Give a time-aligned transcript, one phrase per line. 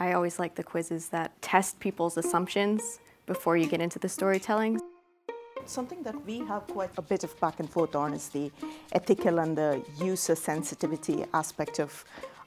[0.00, 4.80] I always like the quizzes that test people's assumptions before you get into the storytelling.
[5.66, 8.50] Something that we have quite a bit of back and forth on is the
[8.92, 12.02] ethical and the user sensitivity aspect of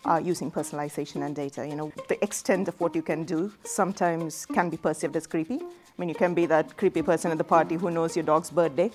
[0.05, 1.67] uh, using personalization and data.
[1.67, 5.59] You know, the extent of what you can do sometimes can be perceived as creepy.
[5.61, 8.49] I mean, you can be that creepy person at the party who knows your dog's
[8.49, 8.89] birthday.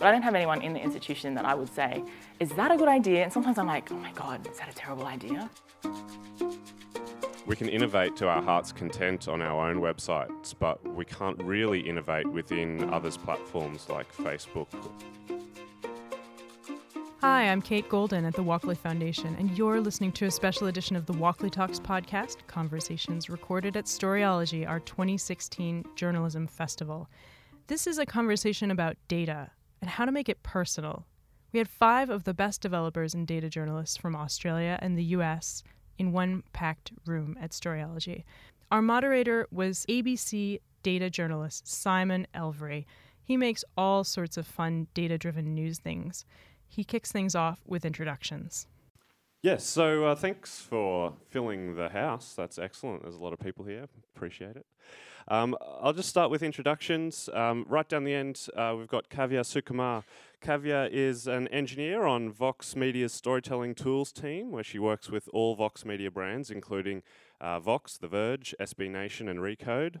[0.00, 2.02] But I don't have anyone in the institution that I would say,
[2.40, 3.22] is that a good idea?
[3.22, 5.50] And sometimes I'm like, oh my God, is that a terrible idea?
[7.44, 11.80] We can innovate to our heart's content on our own websites, but we can't really
[11.80, 14.68] innovate within others' platforms like Facebook.
[17.20, 20.96] Hi, I'm Kate Golden at the Walkley Foundation, and you're listening to a special edition
[20.96, 27.06] of the Walkley Talks podcast, conversations recorded at Storyology, our 2016 Journalism Festival.
[27.66, 31.06] This is a conversation about data, and how to make it personal.
[31.52, 35.62] We had five of the best developers and data journalists from Australia and the US
[35.98, 38.24] in one packed room at Storyology.
[38.70, 42.86] Our moderator was ABC data journalist Simon Elvery.
[43.22, 46.24] He makes all sorts of fun data driven news things.
[46.68, 48.66] He kicks things off with introductions.
[49.42, 52.34] Yes, so uh, thanks for filling the house.
[52.36, 53.00] That's excellent.
[53.00, 53.86] There's a lot of people here.
[54.14, 54.66] Appreciate it.
[55.28, 57.30] Um, I'll just start with introductions.
[57.32, 60.04] Um, right down the end, uh, we've got Kavya Sukumar.
[60.42, 65.54] Kavya is an engineer on Vox Media's storytelling tools team, where she works with all
[65.54, 67.02] Vox Media brands, including
[67.40, 70.00] uh, Vox, The Verge, SB Nation, and Recode.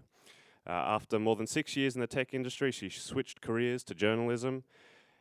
[0.66, 4.64] Uh, after more than six years in the tech industry, she switched careers to journalism.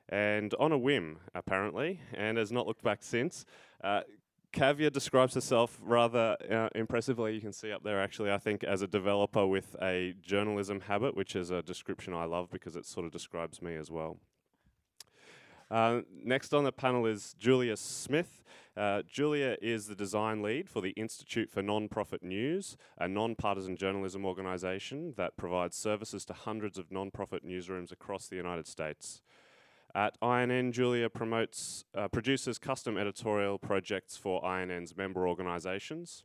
[0.09, 3.45] And on a whim, apparently, and has not looked back since,
[3.83, 4.01] uh,
[4.51, 7.35] Kavya describes herself rather uh, impressively.
[7.35, 11.15] You can see up there, actually, I think, as a developer with a journalism habit,
[11.15, 14.17] which is a description I love because it sort of describes me as well.
[15.69, 18.43] Uh, next on the panel is Julia Smith.
[18.75, 24.25] Uh, Julia is the design lead for the Institute for Non-Profit News, a non-partisan journalism
[24.25, 29.21] organisation that provides services to hundreds of non-profit newsrooms across the United States.
[29.95, 36.23] At INN, Julia promotes, uh, produces custom editorial projects for INN's member organisations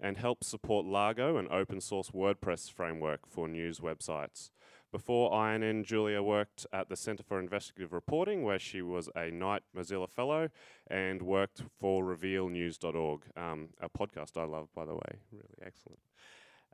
[0.00, 4.50] and helps support Largo, an open source WordPress framework for news websites.
[4.90, 9.62] Before INN, Julia worked at the Centre for Investigative Reporting, where she was a Knight
[9.76, 10.48] Mozilla Fellow
[10.86, 15.20] and worked for RevealNews.org, um, a podcast I love, by the way.
[15.30, 16.00] Really excellent.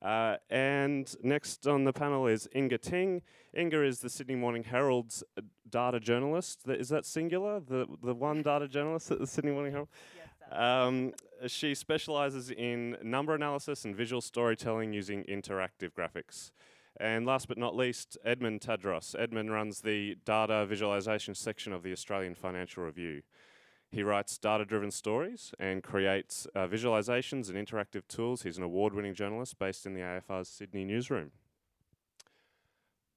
[0.04, 3.22] Uh, and next on the panel is Inga Ting.
[3.56, 6.60] Inga is the Sydney Morning Herald's uh, data journalist.
[6.68, 7.58] Is that singular?
[7.58, 9.88] The the one data journalist at the Sydney Morning Herald.
[10.14, 11.12] Yes, um,
[11.46, 16.50] she specialises in number analysis and visual storytelling using interactive graphics.
[17.00, 19.16] And last but not least, Edmund Tadros.
[19.18, 23.22] Edmund runs the data visualization section of the Australian Financial Review.
[23.94, 28.42] He writes data driven stories and creates uh, visualizations and interactive tools.
[28.42, 31.30] He's an award winning journalist based in the AFR's Sydney newsroom.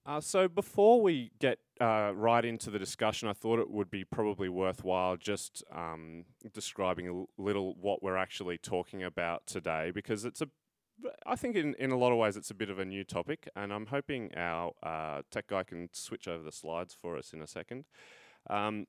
[0.05, 4.05] Uh, so, before we get uh, right into the discussion, I thought it would be
[4.05, 10.41] probably worthwhile just um, describing a little what we're actually talking about today because it's
[10.41, 10.47] a
[11.25, 13.49] I think in, in a lot of ways it's a bit of a new topic,
[13.55, 17.41] and I'm hoping our uh, tech guy can switch over the slides for us in
[17.41, 17.85] a second.
[18.49, 18.87] Um,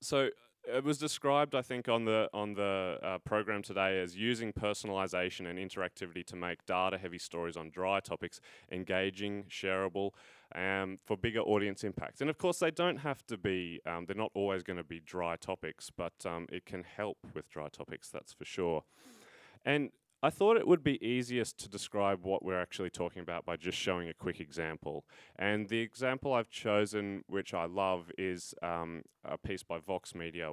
[0.00, 0.30] so,
[0.64, 5.46] it was described, I think, on the on the uh, program today as using personalization
[5.48, 8.40] and interactivity to make data-heavy stories on dry topics
[8.70, 10.10] engaging, shareable,
[10.54, 12.20] um, for bigger audience impacts.
[12.20, 15.00] And of course, they don't have to be; um, they're not always going to be
[15.00, 18.08] dry topics, but um, it can help with dry topics.
[18.08, 18.84] That's for sure.
[19.64, 19.90] And
[20.24, 23.76] I thought it would be easiest to describe what we're actually talking about by just
[23.76, 25.04] showing a quick example.
[25.34, 30.52] And the example I've chosen, which I love, is um, a piece by Vox Media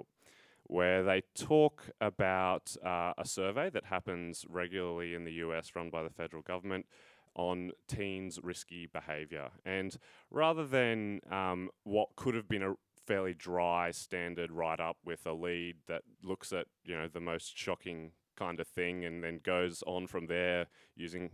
[0.64, 6.04] where they talk about uh, a survey that happens regularly in the US run by
[6.04, 6.86] the federal government
[7.36, 9.50] on teens' risky behaviour.
[9.66, 9.98] And
[10.32, 12.74] rather than um, what could have been a
[13.06, 17.58] fairly dry standard write up with a lead that looks at you know the most
[17.58, 21.32] shocking kind of thing and then goes on from there using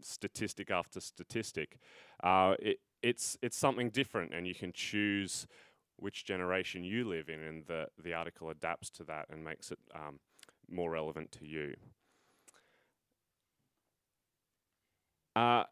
[0.00, 1.78] statistic after statistic.
[2.24, 5.46] Uh, it, it's it's something different, and you can choose
[5.96, 9.78] which generation you live in, and the the article adapts to that and makes it
[9.94, 10.18] um,
[10.68, 11.74] more relevant to you.
[15.36, 15.64] Uh,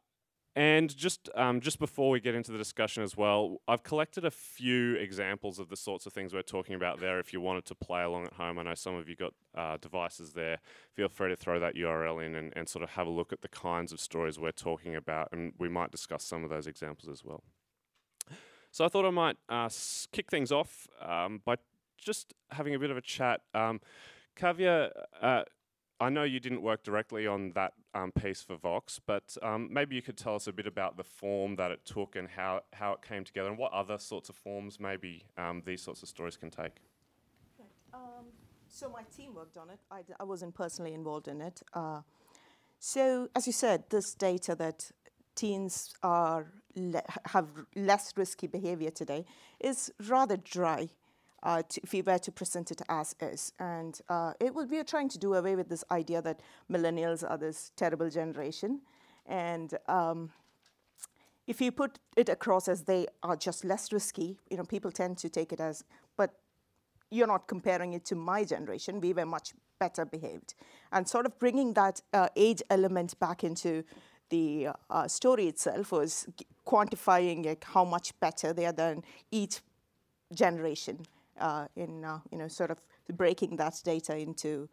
[0.58, 4.30] and just um, just before we get into the discussion as well, I've collected a
[4.32, 7.20] few examples of the sorts of things we're talking about there.
[7.20, 9.76] If you wanted to play along at home, I know some of you got uh,
[9.76, 10.58] devices there.
[10.94, 13.42] Feel free to throw that URL in and, and sort of have a look at
[13.42, 17.08] the kinds of stories we're talking about, and we might discuss some of those examples
[17.08, 17.44] as well.
[18.72, 19.70] So I thought I might uh,
[20.10, 21.54] kick things off um, by
[21.96, 23.42] just having a bit of a chat.
[23.54, 23.80] Um,
[24.36, 24.90] Kavya,
[25.22, 25.42] uh,
[26.00, 29.96] I know you didn't work directly on that um, piece for Vox, but um, maybe
[29.96, 32.92] you could tell us a bit about the form that it took and how, how
[32.92, 36.36] it came together and what other sorts of forms maybe um, these sorts of stories
[36.36, 36.76] can take.
[37.92, 38.26] Um,
[38.68, 39.80] so my team worked on it.
[39.90, 41.62] I, d- I wasn't personally involved in it.
[41.74, 42.02] Uh,
[42.78, 44.92] so as you said, this data that
[45.34, 46.46] teens are
[46.76, 49.24] le- have less risky behavior today
[49.58, 50.88] is rather dry.
[51.42, 54.78] Uh, to, if we were to present it as is, and uh, it will, we
[54.78, 58.80] are trying to do away with this idea that millennials are this terrible generation,
[59.26, 60.30] and um,
[61.48, 65.16] if you put it across as they are just less risky, you know, people tend
[65.18, 65.84] to take it as,
[66.16, 66.34] but
[67.10, 69.00] you're not comparing it to my generation.
[69.00, 70.54] We were much better behaved.
[70.92, 73.82] And sort of bringing that uh, age element back into
[74.28, 76.28] the uh, story itself was
[76.66, 79.60] quantifying how much better they are than each
[80.34, 81.06] generation
[81.76, 82.78] in, uh, you know, sort of
[83.12, 84.68] breaking that data into,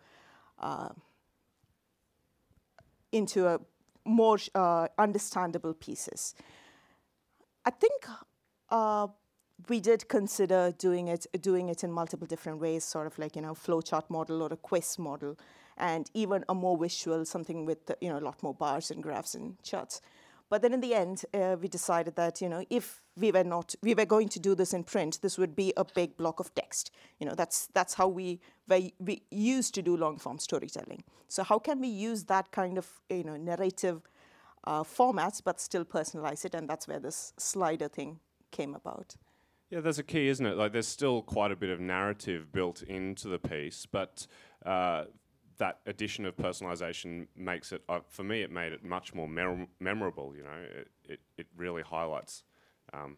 [0.59, 0.89] uh,
[3.11, 3.59] into a
[4.05, 6.35] more uh, understandable pieces.
[7.65, 8.05] I think
[8.69, 9.07] uh,
[9.69, 13.41] we did consider doing it doing it in multiple different ways, sort of like you
[13.41, 15.37] know flowchart model or a quiz model,
[15.77, 19.33] and even a more visual something with you know a lot more bars and graphs
[19.35, 20.01] and charts.
[20.49, 23.75] But then in the end, uh, we decided that you know if we were not
[23.81, 26.53] we were going to do this in print, this would be a big block of
[26.53, 26.91] text.
[27.19, 31.03] You know that's that's how we we, used to do long form storytelling.
[31.27, 34.01] So how can we use that kind of you know narrative
[34.65, 36.53] uh, formats but still personalize it?
[36.53, 38.19] And that's where this slider thing
[38.51, 39.15] came about.
[39.71, 40.57] Yeah, there's a key, isn't it?
[40.57, 44.27] Like, there's still quite a bit of narrative built into the piece, but
[44.63, 45.05] uh,
[45.57, 50.33] that addition of personalization makes it, uh, for me, it made it much more memorable.
[50.35, 52.43] You know, it, it, it really highlights
[52.93, 53.17] um,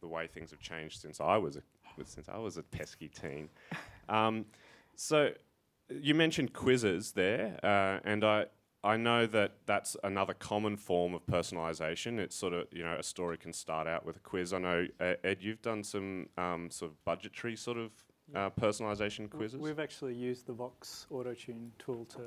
[0.00, 1.62] the way things have changed since I was a,
[2.04, 3.48] since I was a pesky teen.
[4.08, 4.46] Um,
[4.96, 5.30] so,
[5.88, 8.46] you mentioned quizzes there, uh, and I.
[8.84, 12.18] I know that that's another common form of personalisation.
[12.18, 14.52] It's sort of, you know, a story can start out with a quiz.
[14.52, 17.92] I know, uh, Ed, you've done some um, sort of budgetary sort of
[18.34, 19.60] uh, personalisation quizzes.
[19.60, 22.20] We've actually used the Vox auto tune tool to,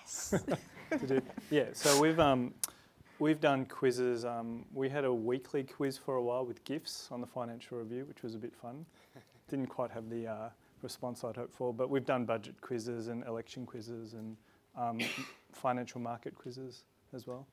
[0.00, 0.34] yes.
[0.98, 1.22] to do.
[1.50, 2.54] Yeah, so we've um,
[3.18, 4.24] we've done quizzes.
[4.24, 8.04] Um, we had a weekly quiz for a while with gifts on the Financial Review,
[8.06, 8.84] which was a bit fun.
[9.48, 10.48] Didn't quite have the uh,
[10.82, 14.36] response I'd hoped for, but we've done budget quizzes and election quizzes and
[14.76, 14.98] um,
[15.52, 16.84] financial market quizzes
[17.14, 17.46] as well.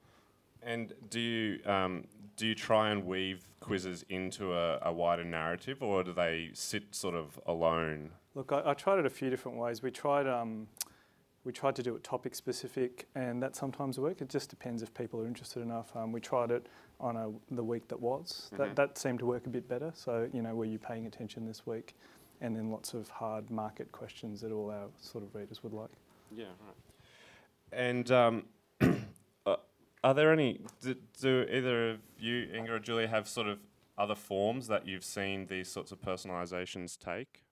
[0.65, 2.05] And do you um,
[2.35, 6.95] do you try and weave quizzes into a, a wider narrative, or do they sit
[6.95, 8.11] sort of alone?
[8.35, 9.83] Look, I, I tried it a few different ways.
[9.83, 10.67] We tried um,
[11.43, 14.21] we tried to do it topic specific, and that sometimes worked.
[14.21, 15.95] It just depends if people are interested enough.
[15.95, 16.67] Um, we tried it
[16.99, 18.49] on a, the week that was.
[18.53, 18.57] Mhm.
[18.57, 19.91] That that seemed to work a bit better.
[19.93, 21.95] So you know, were you paying attention this week?
[22.41, 25.91] And then lots of hard market questions that all our sort of readers would like.
[26.35, 26.75] Yeah, right.
[27.71, 28.43] And um,
[30.03, 30.61] are there any?
[30.81, 33.59] Do, do either of you, Inga or Julia, have sort of
[33.97, 37.43] other forms that you've seen these sorts of personalizations take?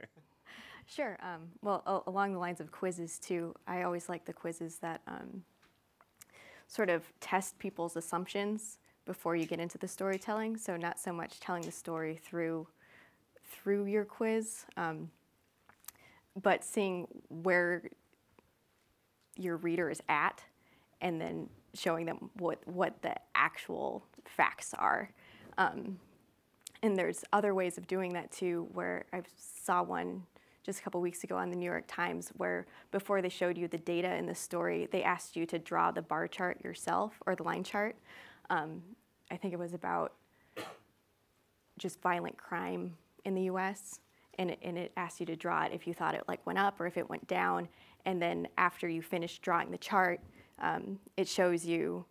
[0.84, 1.16] Sure.
[1.22, 5.42] Um, well, along the lines of quizzes too, I always like the quizzes that um,
[6.66, 10.56] sort of test people's assumptions before you get into the storytelling.
[10.58, 12.66] So not so much telling the story through
[13.44, 15.10] through your quiz, um,
[16.42, 17.84] but seeing where
[19.36, 20.42] your reader is at,
[21.00, 25.10] and then showing them what what the actual facts are.
[25.58, 25.98] Um,
[26.82, 30.24] and there's other ways of doing that too, where I saw one
[30.64, 33.68] just a couple weeks ago on the New York Times where before they showed you
[33.68, 37.34] the data in the story, they asked you to draw the bar chart yourself or
[37.34, 37.96] the line chart.
[38.50, 38.82] Um,
[39.30, 40.12] I think it was about
[41.78, 44.00] just violent crime in the U.S.
[44.38, 46.58] And it, and it asked you to draw it if you thought it like went
[46.58, 47.68] up or if it went down.
[48.04, 50.20] And then after you finish drawing the chart,
[50.58, 52.04] um, it shows you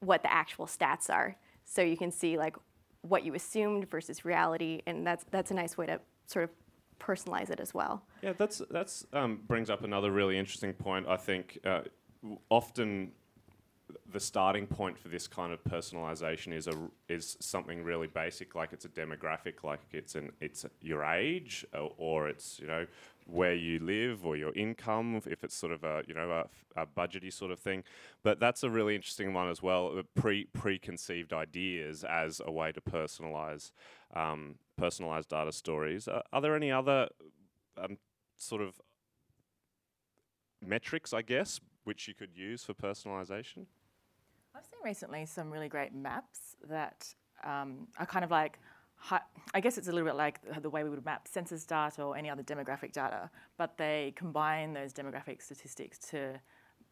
[0.00, 2.56] what the actual stats are, so you can see like
[3.02, 6.50] what you assumed versus reality, and that's that's a nice way to sort of
[6.98, 8.02] personalize it as well.
[8.22, 11.06] Yeah, that's that's um, brings up another really interesting point.
[11.08, 11.82] I think uh,
[12.50, 13.12] often
[14.12, 16.74] the starting point for this kind of personalization is a
[17.08, 21.92] is something really basic, like it's a demographic, like it's an it's your age, or,
[21.98, 22.86] or it's you know
[23.26, 26.86] where you live or your income, if it's sort of a you know a, a
[26.86, 27.84] budgety sort of thing.
[28.22, 29.98] But that's a really interesting one as well.
[29.98, 33.72] uh, Pre preconceived ideas as a way to personalize
[34.14, 36.08] um, personalized data stories.
[36.08, 37.08] Uh, are there any other
[37.82, 37.98] um,
[38.36, 38.80] sort of
[40.64, 43.66] metrics, I guess, which you could use for personalization?
[44.56, 47.12] I've seen recently some really great maps that
[47.44, 48.58] um, are kind of like
[49.10, 52.16] I guess it's a little bit like the way we would map census data or
[52.16, 56.40] any other demographic data, but they combine those demographic statistics to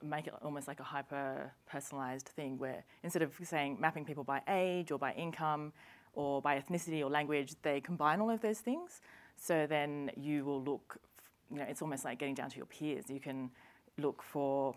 [0.03, 4.43] make it almost like a hyper personalized thing where instead of saying mapping people by
[4.49, 5.73] age or by income
[6.15, 9.01] or by ethnicity or language, they combine all of those things.
[9.37, 10.99] So then you will look,
[11.51, 13.05] you know, it's almost like getting down to your peers.
[13.09, 13.51] You can
[13.99, 14.75] look for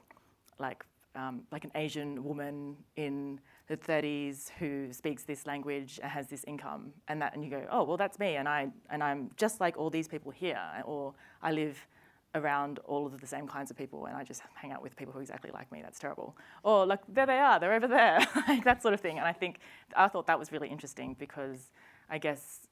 [0.60, 6.28] like um, like an Asian woman in the 30s who speaks this language and has
[6.28, 9.32] this income, and that, and you go, oh, well, that's me, and I, and I'm
[9.38, 11.88] just like all these people here, or I live
[12.36, 15.14] around all of the same kinds of people, and I just hang out with people
[15.14, 15.82] who are exactly like me.
[15.82, 16.36] That's terrible.
[16.64, 19.18] Or like there they are, they're over there, like that sort of thing.
[19.18, 19.60] And I think
[19.96, 21.72] I thought that was really interesting because
[22.10, 22.68] I guess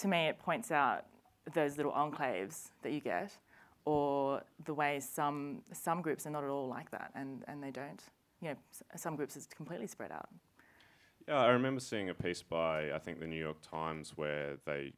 [0.00, 1.06] to me it points out
[1.54, 3.32] those little enclaves that you get
[3.84, 7.70] or the way some some groups are not at all like that, and, and they
[7.70, 8.02] don't.
[8.40, 8.56] You know,
[8.96, 10.28] some groups is completely spread out.
[11.26, 14.92] Yeah, I remember seeing a piece by I think the New York Times where they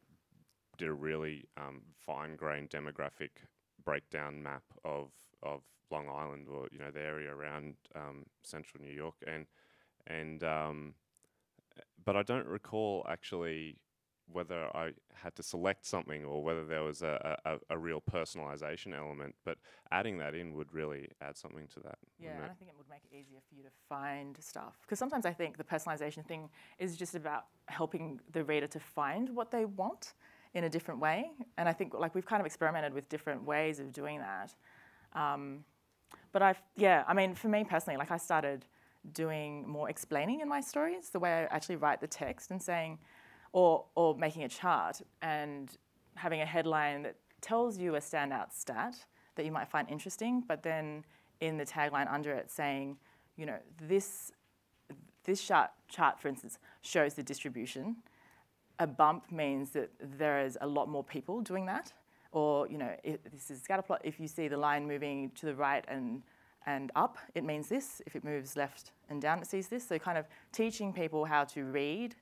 [0.78, 3.30] did a really um, fine-grained demographic
[3.84, 5.10] breakdown map of
[5.42, 9.46] of Long Island or you know the area around um, central New York, and
[10.06, 10.94] and um,
[12.04, 13.78] but I don't recall actually
[14.32, 18.96] whether I had to select something or whether there was a, a, a, real personalization
[18.96, 19.34] element.
[19.44, 19.58] But
[19.90, 21.98] adding that in would really add something to that.
[22.18, 24.78] Yeah, and I think it would make it easier for you to find stuff.
[24.82, 29.34] Because sometimes I think the personalization thing is just about helping the reader to find
[29.34, 30.14] what they want
[30.54, 31.30] in a different way.
[31.58, 34.54] And I think like we've kind of experimented with different ways of doing that.
[35.12, 35.64] Um,
[36.32, 38.66] but I, yeah, I mean, for me personally, like I started
[39.12, 42.98] doing more explaining in my stories, the way I actually write the text and saying,
[43.52, 45.76] or, or making a chart and
[46.14, 48.94] having a headline that tells you a standout stat
[49.36, 51.04] that you might find interesting, but then
[51.40, 52.96] in the tagline under it saying,
[53.36, 54.32] you know, this,
[55.24, 57.96] this chart, chart, for instance, shows the distribution.
[58.78, 61.92] A bump means that there is a lot more people doing that.
[62.32, 64.02] Or, you know, if this is a scatter plot.
[64.04, 66.22] If you see the line moving to the right and,
[66.66, 68.00] and up, it means this.
[68.06, 69.88] If it moves left and down, it sees this.
[69.88, 72.14] So kind of teaching people how to read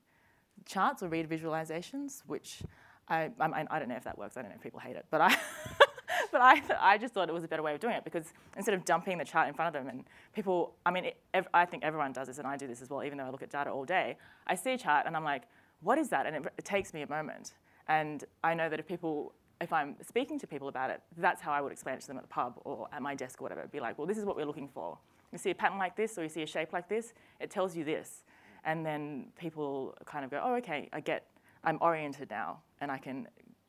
[0.66, 2.62] charts or read visualizations, which
[3.08, 4.36] I, I, I, don't know if that works.
[4.36, 5.28] I don't know if people hate it, but I,
[6.32, 8.74] but I, I just thought it was a better way of doing it because instead
[8.74, 11.16] of dumping the chart in front of them and people, I mean, it,
[11.54, 13.42] I think everyone does this and I do this as well, even though I look
[13.42, 14.16] at data all day.
[14.46, 15.44] I see a chart and I'm like,
[15.80, 16.26] what is that?
[16.26, 17.54] And it, it takes me a moment.
[17.88, 21.52] And I know that if people, if I'm speaking to people about it, that's how
[21.52, 23.60] I would explain it to them at the pub or at my desk or whatever.
[23.60, 24.98] It'd be like, well, this is what we're looking for.
[25.32, 27.76] You see a pattern like this or you see a shape like this, it tells
[27.76, 28.22] you this
[28.64, 31.26] and then people kind of go, oh, okay, I get,
[31.64, 33.28] I'm oriented now, and I can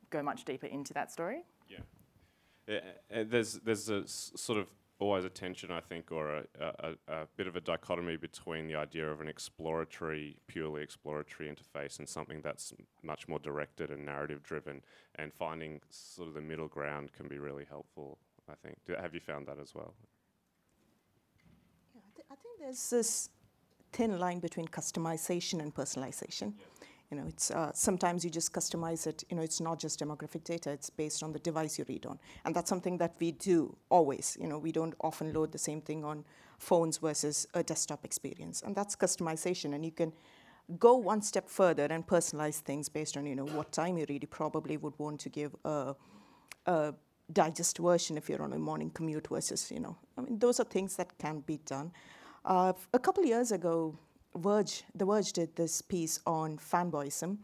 [0.09, 1.43] go much deeper into that story.
[1.67, 2.79] Yeah,
[3.15, 4.67] uh, there's there's a s- sort of
[4.99, 8.75] always a tension, I think, or a, a, a, bit of a dichotomy between the
[8.75, 14.43] idea of an exploratory, purely exploratory interface and something that's much more directed and narrative
[14.43, 14.81] driven,
[15.15, 18.17] and finding sort of the middle ground can be really helpful.
[18.49, 18.77] I think.
[18.85, 19.93] Do, have you found that as well?
[21.95, 23.29] Yeah, I, th- I think there's this
[23.91, 26.53] thin line between customization and personalization.
[26.57, 26.65] Yeah.
[27.11, 29.23] You know, it's uh, sometimes you just customize it.
[29.29, 32.19] You know, it's not just demographic data; it's based on the device you read on,
[32.45, 34.37] and that's something that we do always.
[34.39, 36.23] You know, we don't often load the same thing on
[36.59, 39.73] phones versus a desktop experience, and that's customization.
[39.73, 40.13] And you can
[40.77, 44.21] go one step further and personalize things based on you know what time you read.
[44.21, 45.95] You probably would want to give a,
[46.67, 46.93] a
[47.33, 49.97] digest version if you're on a morning commute versus you know.
[50.15, 51.91] I mean, those are things that can be done.
[52.49, 53.95] Uh, a couple years ago,
[54.35, 57.37] Verge, The Verge did this piece on fanboyism,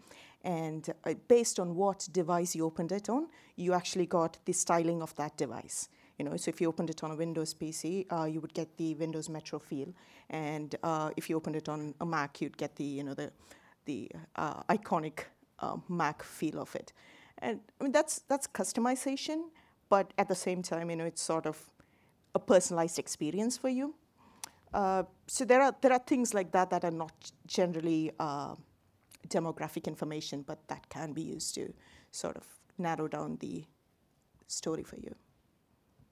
[0.44, 5.04] and uh, based on what device you opened it on, you actually got the styling
[5.04, 5.90] of that device.
[6.18, 8.78] You know, so if you opened it on a Windows PC, uh, you would get
[8.78, 9.94] the Windows Metro feel,
[10.32, 13.32] and uh, if you opened it on a Mac, you'd get the you know the
[13.86, 15.26] the uh, iconic
[15.60, 16.94] uh, Mac feel of it.
[17.38, 19.50] And I mean that's that's customization,
[19.88, 21.70] but at the same time, you know, it's sort of
[22.34, 23.94] a personalized experience for you.
[24.74, 28.56] Uh, so there are there are things like that that are not generally uh,
[29.30, 31.74] demographic information, but that can be used to
[32.12, 32.46] sort of
[32.78, 33.64] narrow down the
[34.48, 35.16] story for you.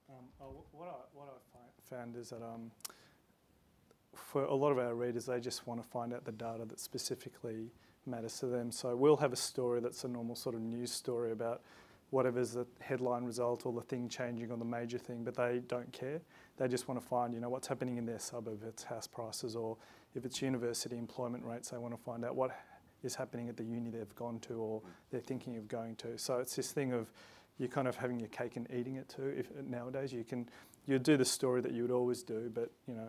[0.08, 2.70] Um, oh, what I, what I found is that um,
[4.14, 6.80] for a lot of our readers, they just want to find out the data that
[6.80, 7.70] specifically
[8.06, 8.70] matters to them.
[8.70, 11.62] So we'll have a story that's a normal sort of news story about
[12.14, 15.92] whatever's the headline result or the thing changing on the major thing, but they don't
[15.92, 16.20] care.
[16.56, 19.08] They just want to find, you know, what's happening in their suburb, if it's house
[19.08, 19.76] prices or
[20.14, 22.52] if it's university employment rates, they want to find out what
[23.02, 24.80] is happening at the uni they've gone to or
[25.10, 26.16] they're thinking of going to.
[26.16, 27.10] So it's this thing of
[27.58, 29.34] you're kind of having your cake and eating it too.
[29.36, 30.48] If nowadays you can,
[30.86, 33.08] you do the story that you would always do, but you know,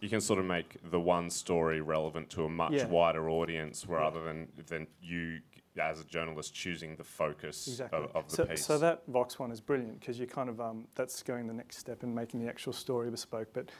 [0.00, 2.88] You, can sort of make the one story relevant to a much Yeah.
[2.88, 5.40] wider audience rather than, than you
[5.78, 7.98] as a journalist choosing the focus Exactly.
[7.98, 8.66] of, of the so, piece.
[8.66, 11.78] so that Vox one is brilliant because you're kind of um, that's going the next
[11.78, 13.48] step in making the actual story bespoke.
[13.52, 13.70] But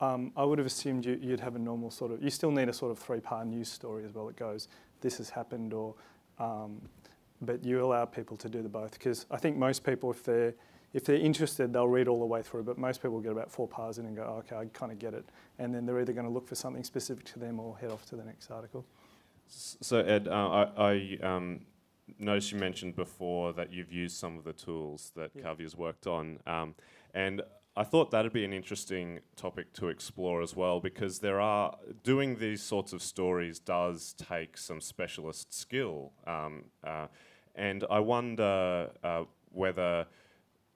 [0.00, 2.22] um, I would have assumed you, you'd have a normal sort of.
[2.22, 4.28] You still need a sort of three-part news story as well.
[4.28, 4.68] It goes,
[5.00, 5.94] this has happened, or,
[6.38, 6.80] um,
[7.40, 10.54] but you allow people to do the both because I think most people, if they're
[10.94, 12.62] if they're interested, they'll read all the way through.
[12.62, 14.98] But most people get about four parts in and go, oh, okay, I kind of
[15.00, 15.24] get it,
[15.58, 18.06] and then they're either going to look for something specific to them or head off
[18.06, 18.84] to the next article.
[19.54, 21.60] So Ed, uh, I, I um,
[22.18, 25.42] noticed you mentioned before that you've used some of the tools that Yeah.
[25.42, 26.74] Kavya's worked on, um,
[27.14, 27.42] and
[27.76, 32.38] I thought that'd be an interesting topic to explore as well because there are doing
[32.38, 37.06] these sorts of stories does take some specialist skill, um, uh,
[37.54, 40.06] and I wonder uh, whether.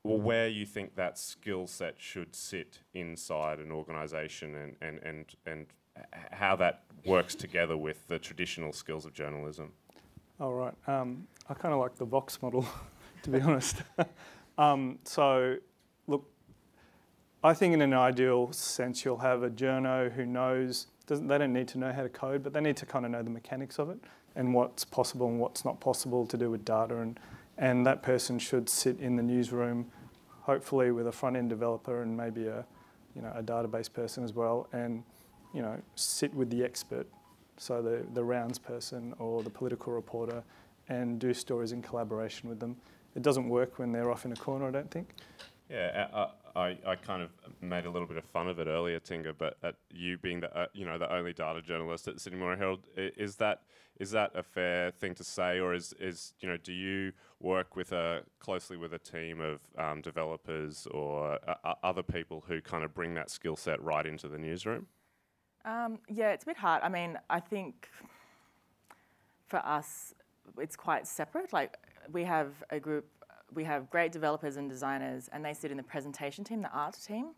[0.04, 5.26] Well, where you think that skill set should sit inside an organisation, and, and, and,
[5.44, 5.66] and
[6.32, 9.72] how that works together with the traditional skills of journalism.
[10.40, 10.74] All right.
[10.86, 12.66] Um, I kind of like the Vox model,
[13.22, 13.82] to be honest.
[14.58, 15.56] um, so,
[16.06, 16.30] look,
[17.42, 20.88] I think in an ideal sense, you'll have a journo who knows.
[21.06, 23.10] Doesn't, they don't need to know how to code, but they need to kind of
[23.10, 23.98] know the mechanics of it
[24.36, 26.98] and what's possible and what's not possible to do with data.
[26.98, 27.18] And,
[27.56, 29.90] and that person should sit in the newsroom,
[30.42, 32.64] hopefully with a front end developer and maybe a,
[33.16, 35.02] you know, a database person as well, and
[35.58, 37.08] you know, sit with the expert
[37.56, 40.44] so the, the rounds person or the political reporter,
[40.88, 42.76] and do stories in collaboration with them.
[43.16, 45.08] It doesn't work when they're off in a corner, I don't think.
[45.68, 49.00] Yeah, uh, I, I kind of made a little bit of fun of it earlier,
[49.10, 49.56] Inga, but
[49.92, 52.86] you being the uh, you know the only data journalist at the Sydney Morning Herald,
[52.96, 53.62] is that
[53.98, 57.74] is that a fair thing to say, or is, is you know do you work
[57.74, 62.84] with a closely with a team of um, developers or uh, other people who kind
[62.84, 64.86] of bring that skill set right into the newsroom?
[65.64, 66.82] Um, yeah, it's a bit hard.
[66.82, 67.88] I mean, I think
[69.48, 70.14] for us,
[70.58, 71.52] it's quite separate.
[71.52, 71.76] Like
[72.12, 73.06] we have a group,
[73.54, 76.96] we have great developers and designers, and they sit in the presentation team, the art
[77.06, 77.30] team,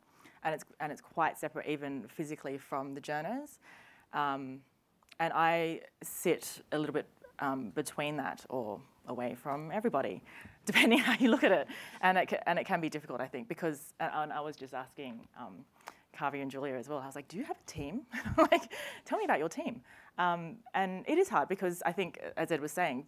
[0.45, 3.59] and it's and it's quite separate even physically from the journos.
[4.13, 4.61] Um,
[5.19, 7.07] and I sit a little bit
[7.41, 10.23] um, between that or away from everybody,
[10.67, 11.67] depending how you look at it.
[12.01, 14.57] And it, ca- and it can be difficult, I think, because, and, and I was
[14.57, 15.65] just asking um,
[16.17, 18.03] Kavi and Julia as well, I was like, do you have a team?
[18.37, 18.73] like,
[19.05, 19.83] tell me about your team.
[20.19, 23.07] Um, and it is hard because I think, as Ed was saying,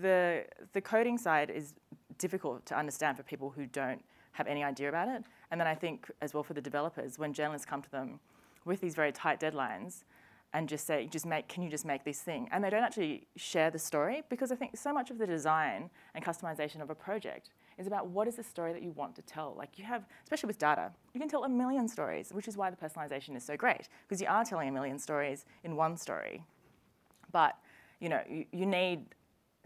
[0.00, 1.74] the, the coding side is
[2.18, 5.22] difficult to understand for people who don't have any idea about it.
[5.50, 8.20] And then I think, as well, for the developers, when journalists come to them
[8.64, 10.04] with these very tight deadlines,
[10.52, 12.48] and just say, just make, can you just make this thing?
[12.50, 15.90] And they don't actually share the story because I think so much of the design
[16.14, 19.22] and customization of a project is about what is the story that you want to
[19.22, 19.54] tell.
[19.56, 22.70] Like you have, especially with data, you can tell a million stories, which is why
[22.70, 26.44] the personalization is so great because you are telling a million stories in one story.
[27.32, 27.56] But
[28.00, 29.06] you know, you, you need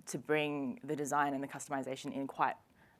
[0.07, 2.55] to bring the design and the customization in quite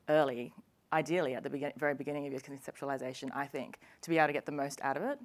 [0.09, 0.53] early,
[0.93, 4.33] ideally at the begin- very beginning of your conceptualization, I think, to be able to
[4.33, 5.19] get the most out of it.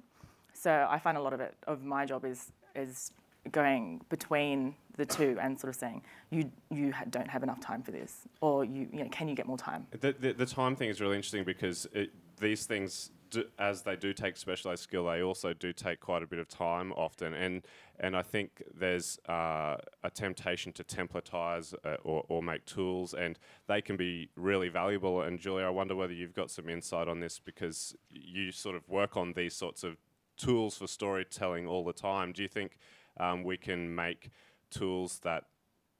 [0.53, 3.11] So I find a lot of it of my job is is
[3.47, 7.91] going between the two and sort of saying you you don't have enough time for
[7.91, 9.85] this, or you you know can you get more time?
[9.91, 13.95] The, the, the time thing is really interesting because it, these things, do, as they
[13.95, 17.33] do take specialised skill, they also do take quite a bit of time often.
[17.33, 17.63] And
[17.99, 23.39] and I think there's uh, a temptation to templatize uh, or, or make tools, and
[23.67, 25.21] they can be really valuable.
[25.21, 28.87] And Julia, I wonder whether you've got some insight on this because you sort of
[28.87, 29.97] work on these sorts of
[30.37, 32.31] tools for storytelling all the time.
[32.31, 32.77] Do you think
[33.19, 34.29] um, we can make
[34.69, 35.45] tools that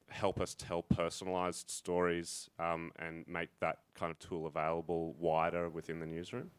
[0.09, 5.99] help us tell personalized stories um, and make that kind of tool available wider within
[5.99, 6.49] the newsroom?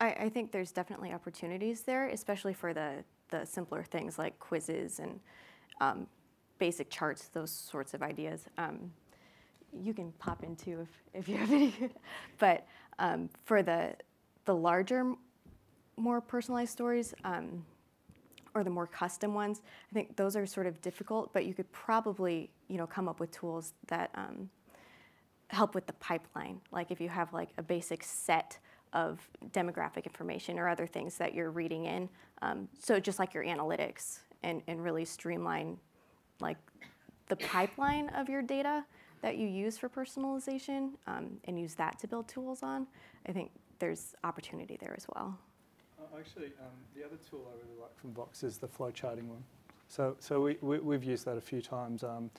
[0.00, 4.98] I, I think there's definitely opportunities there, especially for the, the simpler things like quizzes
[4.98, 5.20] and
[5.80, 6.06] um,
[6.58, 8.46] basic charts, those sorts of ideas.
[8.58, 8.92] Um,
[9.72, 11.74] you can pop in too if, if you have any.
[12.38, 12.66] but
[12.98, 13.94] um, for the,
[14.44, 15.14] the larger,
[15.96, 17.64] more personalized stories, um,
[18.56, 21.70] or the more custom ones, I think those are sort of difficult, but you could
[21.72, 24.48] probably, you know, come up with tools that um,
[25.48, 26.60] help with the pipeline.
[26.72, 28.58] Like if you have like a basic set
[28.94, 32.08] of demographic information or other things that you're reading in.
[32.40, 35.76] Um, so just like your analytics and, and really streamline
[36.40, 36.56] like
[37.28, 38.86] the pipeline of your data
[39.20, 42.86] that you use for personalization um, and use that to build tools on.
[43.28, 45.38] I think there's opportunity there as well.
[46.18, 49.42] Actually, um, the other tool I really like from Vox is the flow charting one.
[49.88, 52.02] So, so we, we, we've used that a few times.
[52.02, 52.30] Um,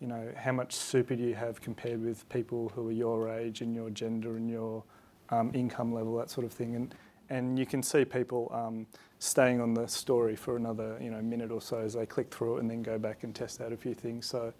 [0.00, 3.60] you know, how much super do you have compared with people who are your age
[3.60, 4.82] and your gender and your
[5.30, 6.76] um, income level, that sort of thing.
[6.76, 6.94] And,
[7.28, 8.86] and you can see people um,
[9.18, 12.56] staying on the story for another you know minute or so as they click through
[12.56, 14.26] it and then go back and test out a few things.
[14.26, 14.52] So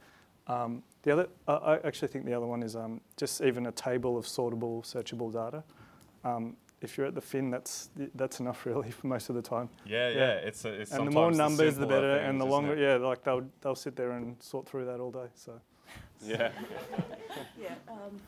[0.49, 4.19] um, the other, I actually think the other one is um, just even a table
[4.19, 5.63] of sortable, searchable data.
[6.87, 9.69] If you're at the fin, that's that's enough really for most of the time.
[9.85, 10.17] Yeah, yeah.
[10.17, 10.49] yeah.
[10.49, 12.77] It's, a, it's and the more numbers, the, the better, things, and the longer.
[12.77, 15.29] Yeah, like they'll they'll sit there and sort through that all day.
[15.35, 15.61] So.
[16.23, 16.51] Yeah.
[17.61, 17.75] yeah.
[17.89, 18.21] Um,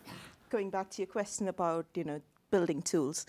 [0.51, 3.27] going back to your question about you know building tools,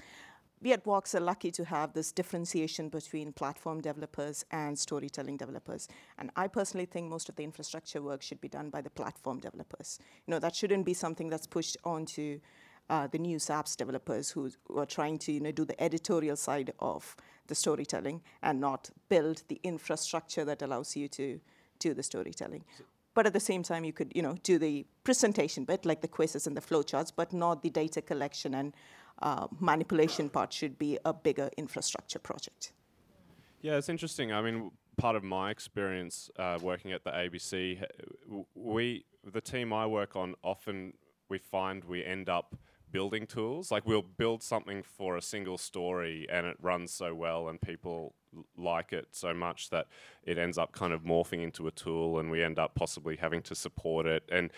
[0.62, 5.88] we at Vox are lucky to have this differentiation between platform developers and storytelling developers.
[6.18, 9.40] And I personally think most of the infrastructure work should be done by the platform
[9.40, 10.00] developers.
[10.26, 12.40] You know, that shouldn't be something that's pushed onto
[12.90, 16.36] uh, the news apps developers who, who, are trying to you know, do the editorial
[16.36, 17.16] side of
[17.48, 21.40] the storytelling and not build the infrastructure that allows you to
[21.80, 22.64] do the storytelling.
[23.14, 26.08] But at the same time, you could you know, do the presentation bit, like the
[26.08, 28.74] quizzes and the flowcharts, but not the data collection and
[29.22, 32.72] uh, manipulation part should be a bigger infrastructure project.
[33.62, 34.32] Yeah, it's interesting.
[34.32, 37.84] I mean, part of my experience uh, working at the ABC,
[38.56, 40.94] we the team I work on often
[41.28, 42.56] we find we end up
[42.92, 43.72] building tools.
[43.72, 48.14] Like we'll build something for a single story and it runs so well and people
[48.58, 49.88] like it so much that
[50.24, 53.42] it ends up kind of morphing into a tool and we end up possibly having
[53.44, 54.24] to support it.
[54.32, 54.52] And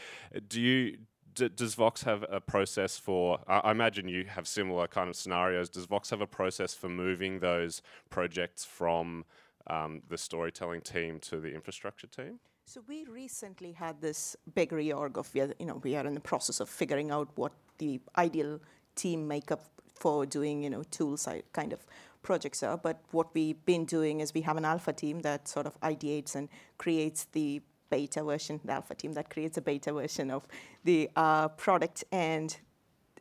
[0.48, 0.98] do you
[1.34, 3.40] D- does Vox have a process for?
[3.48, 5.70] I, I imagine you have similar kind of scenarios.
[5.70, 9.26] Does Vox have a process for moving those projects from
[9.68, 12.40] um, the storytelling team to the infrastructure team?
[12.66, 16.60] So we recently had this big reorg of you know we are in the process
[16.60, 18.60] of figuring out what the ideal
[18.96, 21.86] team makeup for doing you know tools kind of
[22.24, 22.78] projects are.
[22.78, 26.36] But what we've been doing is we have an alpha team that sort of ideates
[26.36, 30.48] and creates the beta version, the alpha team that creates a beta version of
[30.84, 32.58] the uh, product, and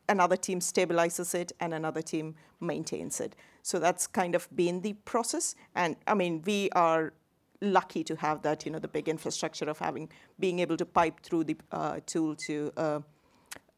[0.07, 3.35] another team stabilizes it, and another team maintains it.
[3.63, 5.55] So that's kind of been the process.
[5.75, 7.13] And I mean, we are
[7.61, 11.19] lucky to have that, you know, the big infrastructure of having being able to pipe
[11.21, 12.99] through the uh, tool to uh,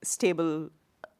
[0.03, 0.69] stable,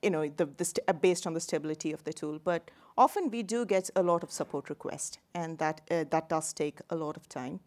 [0.01, 2.39] you know, the, the uh, based on the stability of the tool.
[2.43, 6.53] But often we do get a lot of support requests, and that uh, that does
[6.53, 7.59] take a lot of time.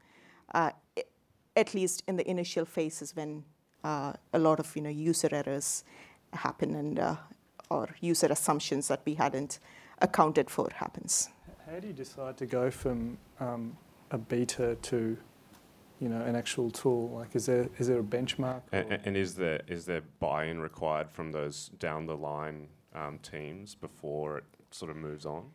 [0.54, 0.70] Uh,
[1.56, 3.42] at least in the initial phases when
[3.82, 5.85] uh, a lot of you know user errors
[6.32, 7.18] happen and
[7.70, 9.59] or user assumptions that we hadn't
[10.00, 11.30] accounted for happens.
[11.70, 13.76] How do you decide to go from um,
[14.11, 15.16] a beta to
[16.01, 17.11] you know an actual tool?
[17.11, 18.62] Like, is there is there a benchmark?
[18.73, 23.75] And, and is there is there buy-in required from those down the line um, teams
[23.75, 25.51] before it sort of moves on?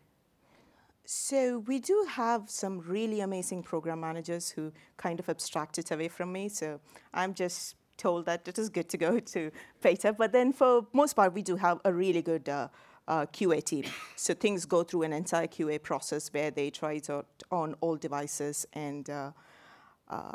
[1.06, 6.08] So we do have some really amazing program managers who kind of abstract it away
[6.08, 6.48] from me.
[6.48, 6.80] So
[7.14, 10.14] I'm just told that it is good to go to beta.
[10.14, 12.70] But then for most part, we do have a really good uh,
[13.12, 13.84] uh, QA team.
[14.16, 17.98] So things go through an entire QA process where they try it out on all
[17.98, 19.32] devices and uh,
[20.08, 20.32] uh,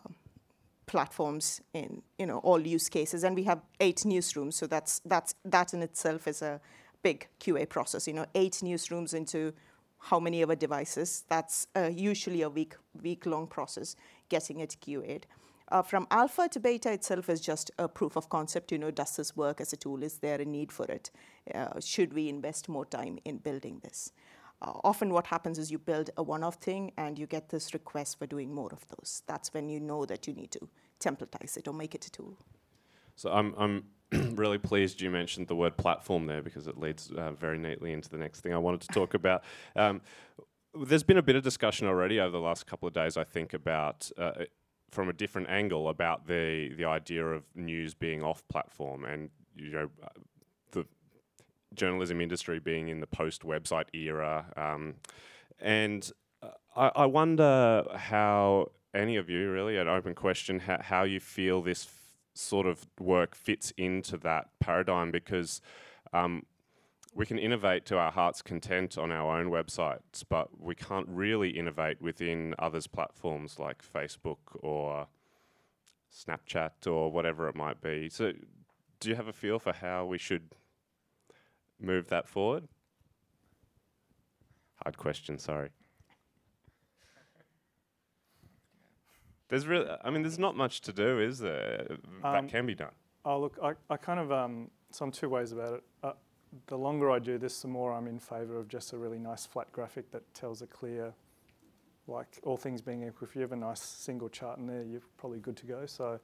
[0.84, 3.24] platforms in you know all use cases.
[3.24, 6.60] And we have eight newsrooms, so that's that's that in itself is a
[7.02, 8.06] big QA process.
[8.06, 9.54] You know, eight newsrooms into
[9.98, 11.24] how many of our devices.
[11.28, 13.96] That's uh, usually a week week long process
[14.28, 15.26] getting it QA'd.
[15.68, 18.70] Uh, from alpha to beta itself is just a proof of concept.
[18.70, 20.02] You know, does this work as a tool?
[20.02, 21.10] Is there a need for it?
[21.52, 24.12] Uh, should we invest more time in building this?
[24.62, 28.18] Uh, often, what happens is you build a one-off thing and you get this request
[28.18, 29.22] for doing more of those.
[29.26, 30.68] That's when you know that you need to
[31.00, 32.38] templatize it or make it a tool.
[33.16, 33.84] So I'm, I'm
[34.36, 38.08] really pleased you mentioned the word platform there because it leads uh, very neatly into
[38.08, 39.42] the next thing I wanted to talk about.
[39.74, 40.00] Um,
[40.86, 43.52] there's been a bit of discussion already over the last couple of days, I think,
[43.52, 44.44] about uh,
[44.96, 49.70] from a different angle about the the idea of news being off platform and you
[49.70, 49.90] know
[50.72, 50.86] the
[51.74, 54.46] journalism industry being in the post website era.
[54.56, 54.94] Um,
[55.60, 56.10] and
[56.42, 61.20] uh, I, I, wonder how any of you, really, an open question, how, how you
[61.20, 61.88] feel this
[62.32, 65.60] sort of work fits into that paradigm because
[66.14, 66.46] um,
[67.16, 71.48] we can innovate to our heart's content on our own websites, but we can't really
[71.48, 75.06] innovate within others' platforms like Facebook or
[76.14, 78.10] Snapchat or whatever it might be.
[78.10, 78.34] So,
[79.00, 80.50] do you have a feel for how we should
[81.80, 82.68] move that forward?
[84.84, 85.70] Hard question, sorry.
[89.48, 91.86] There's really, I mean, there's not much to do, is there?
[92.22, 92.92] Um, that can be done.
[93.24, 95.82] Oh, look, I, I kind of, um, so I'm two ways about it.
[96.02, 96.12] Uh,
[96.66, 99.46] the longer I do this, the more I'm in favour of just a really nice
[99.46, 101.12] flat graphic that tells a clear,
[102.06, 105.00] like all things being equal, if you have a nice single chart in there, you're
[105.18, 105.86] probably good to go.
[105.86, 106.20] So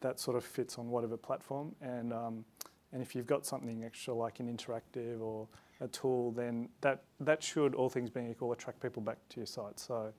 [0.00, 1.74] that sort of fits on whatever platform.
[1.80, 2.44] And, um,
[2.92, 5.48] And if you've got something extra like an interactive or
[5.80, 9.46] a tool, then that, that should, all things being equal, attract people back to your
[9.46, 9.78] site.
[9.78, 10.12] So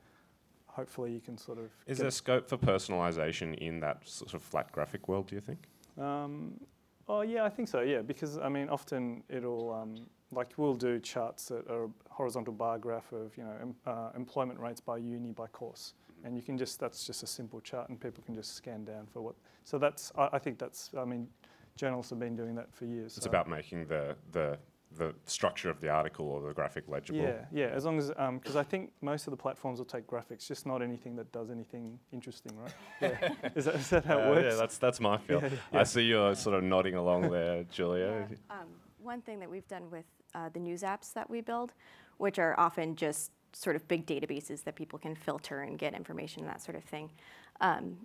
[0.66, 1.72] hopefully you can sort of.
[1.88, 5.28] Is there scope for personalisation in that sort of flat graphic world?
[5.28, 5.60] Do you think?
[5.98, 6.60] Um,
[7.08, 7.82] oh yeah, I think so.
[7.82, 9.96] Yeah, because I mean, often it'll um,
[10.32, 14.10] like we'll do charts that are a horizontal bar graph of you know em- uh,
[14.16, 15.94] employment rates by uni by course,
[16.24, 19.08] and you can just that's just a simple chart, and people can just scan down
[19.12, 19.36] for what.
[19.64, 21.28] So that's I, I think that's I mean,
[21.76, 23.18] journalists have been doing that for years.
[23.18, 24.58] It's so- about making the the
[24.96, 27.20] the structure of the article or the graphic legible.
[27.20, 27.66] Yeah, yeah.
[27.68, 30.82] As long as because I think most of the platforms will take graphics, just not
[30.82, 32.74] anything that does anything interesting, right?
[33.02, 33.52] Yeah.
[33.56, 34.46] is, that, is that how it Uh, works?
[34.52, 35.42] yeah, that's that's my feel.
[35.44, 38.28] Yeah, I see you're sort of nodding along there, Julia.
[38.50, 38.68] Um,
[39.02, 41.74] one thing that we've done with uh, the news apps that we build,
[42.18, 46.42] which are often just sort of big databases that people can filter and get information
[46.42, 47.10] and that sort of thing.
[47.62, 47.98] Um,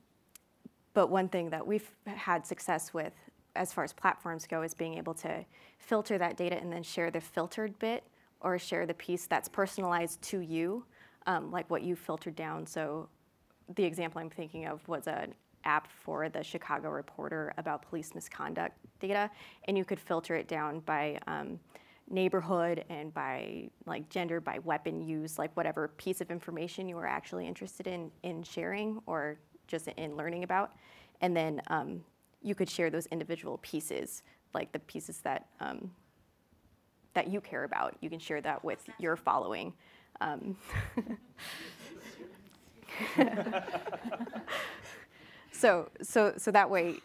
[0.95, 3.15] but one thing that we've had success with,
[3.55, 5.45] as far as platforms go, is being able to
[5.79, 8.05] filter that data and then share the filtered bit
[8.41, 10.85] or share the piece that's personalized to you,
[11.27, 12.67] um, like what you filtered down.
[12.67, 13.09] So
[13.75, 15.35] the example I'm thinking of was an
[15.65, 19.31] app for the Chicago Reporter about police misconduct data,
[19.69, 21.61] and you could filter it down by um,
[22.11, 27.07] neighborhood and by like gender, by weapon use, like whatever piece of information you were
[27.07, 29.39] actually interested in in sharing or
[29.69, 30.73] just in learning about,
[31.21, 32.03] and then um,
[32.43, 34.23] you could share those individual pieces,
[34.55, 35.91] like the pieces that um,
[37.15, 37.97] that you care about.
[38.01, 39.73] You can share that with your following.
[40.21, 40.57] Um,
[45.53, 46.97] so, so, so that way,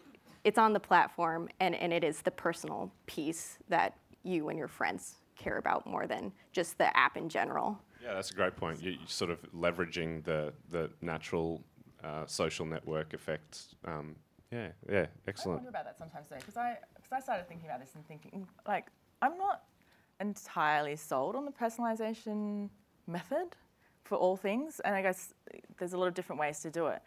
[0.44, 4.68] it's on the platform, and, and it is the personal piece that you and your
[4.68, 7.78] friends care about more than just the app in general.
[8.02, 8.82] Yeah, that's a great point.
[8.82, 11.62] You, you're sort of leveraging the the natural
[12.02, 13.74] uh, social network effect.
[13.84, 14.16] Um,
[14.50, 15.60] yeah, yeah, excellent.
[15.60, 18.06] I wonder about that sometimes though, because I because I started thinking about this and
[18.06, 18.86] thinking like
[19.20, 19.64] I'm not
[20.20, 22.70] entirely sold on the personalization
[23.06, 23.56] method
[24.04, 25.34] for all things, and I guess
[25.78, 27.02] there's a lot of different ways to do it.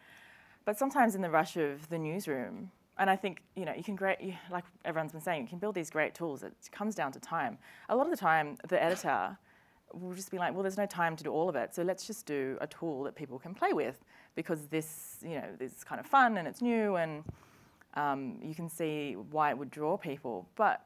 [0.64, 3.96] But sometimes in the rush of the newsroom, and I think you know you can
[3.96, 6.44] great you, like everyone's been saying, you can build these great tools.
[6.44, 7.58] It comes down to time.
[7.88, 9.36] A lot of the time, the editor
[9.92, 12.06] will just be like, well, there's no time to do all of it, so let's
[12.06, 13.98] just do a tool that people can play with
[14.34, 17.24] because this you know this is kind of fun and it's new and
[17.94, 20.48] um, you can see why it would draw people.
[20.56, 20.84] But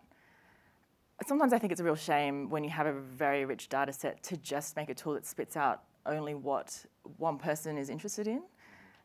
[1.26, 4.22] sometimes I think it's a real shame when you have a very rich data set
[4.24, 6.84] to just make a tool that spits out only what
[7.18, 8.42] one person is interested in.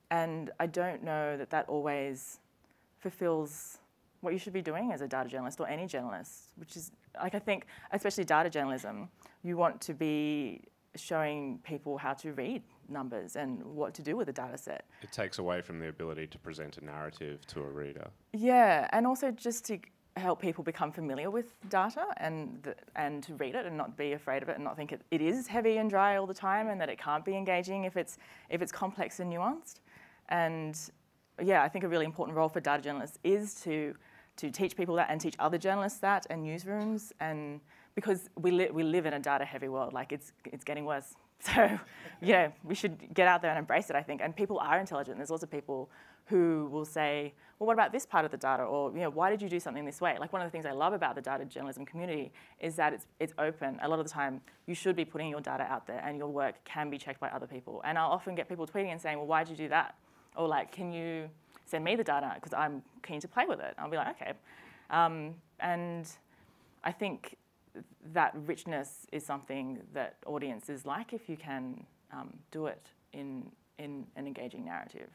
[0.10, 2.40] And I don't know that that always
[3.00, 3.78] fulfills
[4.20, 7.36] what you should be doing as a data journalist or any journalist, which is like
[7.36, 9.10] I think, especially data journalism,
[9.44, 10.62] you want to be
[10.96, 14.86] showing people how to read numbers and what to do with a data set.
[15.02, 18.10] It takes away from the ability to present a narrative to a reader.
[18.34, 19.80] Yeah, and also just to
[20.18, 24.12] help people become familiar with data and the, and to read it and not be
[24.14, 26.68] afraid of it and not think it, it is heavy and dry all the time
[26.68, 28.18] and that it can't be engaging if it's
[28.50, 29.80] if it's complex and nuanced.
[30.30, 30.78] And
[31.42, 33.96] yeah, I think a really important role for data journalists is to
[34.38, 37.62] to teach people that and teach other journalists that and newsrooms and
[37.96, 41.16] because we li- we live in a data heavy world like it's it's getting worse.
[41.54, 41.80] So
[42.24, 44.22] yeah, we should get out there and embrace it I think.
[44.22, 45.18] And people are intelligent.
[45.18, 45.90] There's lots of people
[46.26, 48.64] who will say, well, what about this part of the data?
[48.64, 50.18] Or, you know, why did you do something this way?
[50.20, 53.06] Like one of the things I love about the data journalism community is that it's,
[53.20, 53.80] it's open.
[53.82, 56.30] A lot of the time, you should be putting your data out there and your
[56.30, 57.82] work can be checked by other people.
[57.84, 59.96] And I'll often get people tweeting and saying, well, why did you do that?
[60.36, 61.30] Or like, can you
[61.66, 62.32] send me the data?
[62.36, 63.76] Because I'm keen to play with it.
[63.78, 64.34] I'll be like, okay.
[64.90, 66.08] Um, and
[66.84, 67.38] I think
[68.14, 74.06] that richness is something that audiences like if you can um, do it in, in
[74.16, 75.10] an engaging narrative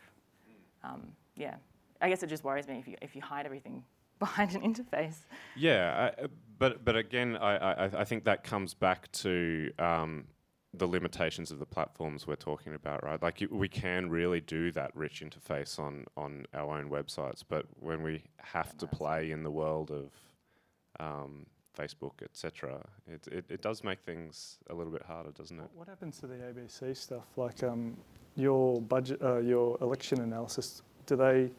[0.87, 1.57] um, yeah,
[2.01, 3.85] I guess it just worries me if you if you hide everything
[4.19, 5.17] behind an interface.
[5.57, 6.27] Yeah, I, uh,
[6.59, 10.27] but but again, I, I I think that comes back to um,
[10.75, 13.23] the limitations of the platforms we're talking about, right?
[13.23, 17.67] Like you, we can really do that rich interface on on our own websites, but
[17.81, 20.11] when we have to play in the world of
[20.99, 25.69] um, Facebook, etc., it, it it does make things a little bit harder, doesn't it?
[25.75, 27.27] What happens to the ABC stuff?
[27.37, 27.97] Like um,
[28.35, 30.83] your budget, uh, your election analysis.
[31.07, 31.51] Do they?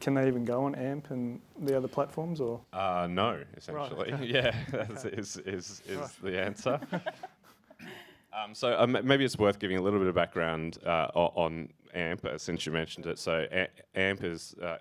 [0.00, 2.60] can they even go on AMP and the other platforms, or?
[2.72, 4.12] Uh, no, essentially.
[4.12, 4.26] okay.
[4.32, 6.78] Yeah, that is, is, is the answer.
[8.32, 12.24] um, so um, maybe it's worth giving a little bit of background uh, on AMP,
[12.24, 13.18] uh, since you mentioned it.
[13.18, 14.76] So A- AMP is uh,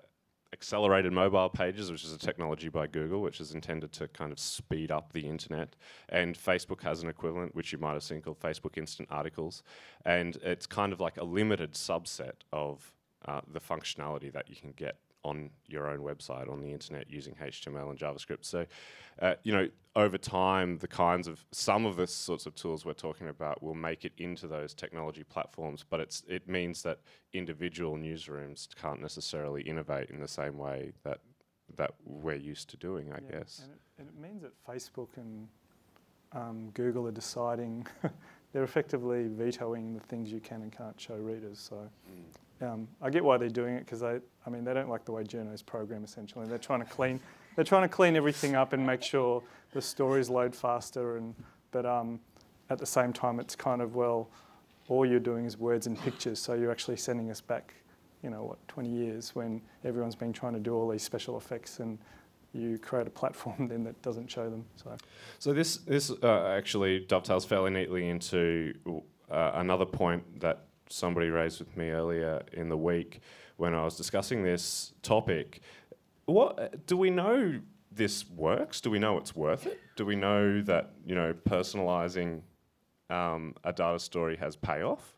[0.54, 4.40] accelerated mobile pages, which is a technology by Google, which is intended to kind of
[4.40, 5.76] speed up the internet.
[6.10, 9.64] And Facebook has an equivalent, which you might have seen, called Facebook Instant Articles.
[10.06, 12.94] And it's kind of like a limited subset of
[13.26, 17.36] uh, the functionality that you can get on your own website on the internet using
[17.36, 18.46] HTML and JavaScript.
[18.46, 18.66] So,
[19.22, 22.94] uh, you know, over time, the kinds of some of the sorts of tools we're
[22.94, 27.00] talking about will make it into those technology platforms, but it's it means that
[27.34, 31.20] individual newsrooms can't necessarily innovate in the same way that
[31.78, 33.62] that we're used to doing, I Yeah, guess.
[33.64, 35.48] And it, and it means that Facebook and
[36.34, 37.86] um, Google are deciding,
[38.54, 41.60] they're effectively vetoing the things you can and can't show readers.
[41.60, 41.90] So
[42.62, 45.12] um, I get why they're doing it because they, I mean, they don't like the
[45.12, 46.48] way journos program essentially.
[46.48, 47.20] They're trying to clean,
[47.56, 51.18] they're trying to clean everything up and make sure the stories load faster.
[51.18, 51.36] And
[51.72, 52.20] but um,
[52.70, 54.30] at the same time, it's kind of well,
[54.88, 56.40] all you're doing is words and pictures.
[56.40, 57.74] So you're actually sending us back,
[58.24, 61.80] you know, what 20 years when everyone's been trying to do all these special effects
[61.80, 61.98] and
[62.54, 64.66] you create a platform then that doesn't show them.
[64.76, 64.98] So
[65.40, 68.74] So this this uh, actually dovetails fairly neatly into
[69.30, 73.22] uh, another point that somebody raised with me earlier in the week
[73.58, 75.62] when I was discussing this topic.
[76.26, 77.60] What do we know
[77.92, 78.82] this works?
[78.82, 79.80] Do we know it's worth it?
[79.96, 82.42] Do we know that you know personalizing
[83.10, 85.16] um, a data story has payoff?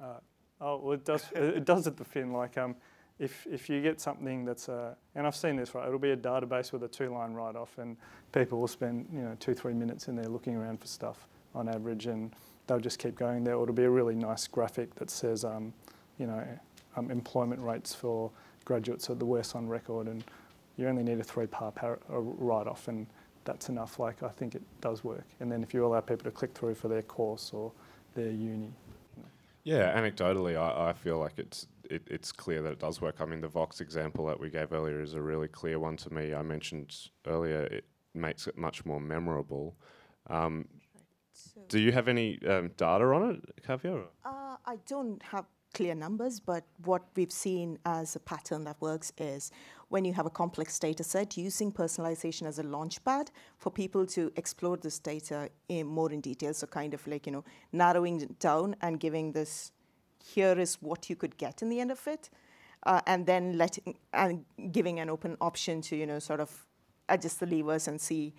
[0.00, 0.18] Uh,
[0.60, 1.24] oh, well, it does.
[1.34, 2.32] it does at the fin.
[2.32, 2.74] Like, um,
[3.18, 6.16] if if you get something that's a, and I've seen this right, it'll be a
[6.16, 7.96] database with a two-line write-off, and
[8.32, 11.68] people will spend you know two three minutes in there looking around for stuff on
[11.68, 12.34] average, and
[12.72, 13.60] they'll just keep going there.
[13.60, 15.74] It'll be a really nice graphic that says, um,
[16.18, 16.42] you know,
[16.96, 18.30] um, employment rates for
[18.64, 20.24] graduates are the worst on record, and
[20.76, 23.06] you only need a three-part par- write-off, and
[23.44, 23.98] that's enough.
[23.98, 25.26] Like, I think it does work.
[25.40, 27.72] And then if you allow people to click through for their course or
[28.14, 28.72] their uni,
[29.64, 33.16] Yeah, anecdotally, I, I feel like it's it, it's clear that it does work.
[33.20, 36.12] I mean, the Vox example that we gave earlier is a really clear one to
[36.12, 36.32] me.
[36.32, 39.76] I mentioned earlier it makes it much more memorable.
[40.30, 40.66] Um,
[41.68, 44.04] do you have any um, data on it, Kavya?
[44.24, 49.12] Uh, I don't have clear numbers, but what we've seen as a pattern that works
[49.18, 49.50] is
[49.88, 54.32] when you have a complex data set, using personalization as a launchpad for people to
[54.36, 56.54] explore this data in more in detail.
[56.54, 59.72] So kind of like, you know, narrowing it down and giving this,
[60.22, 62.30] here is what you could get in the end of it.
[62.84, 66.66] Uh, and then letting and giving an open option to, you know, sort of
[67.08, 68.34] adjust the levers and see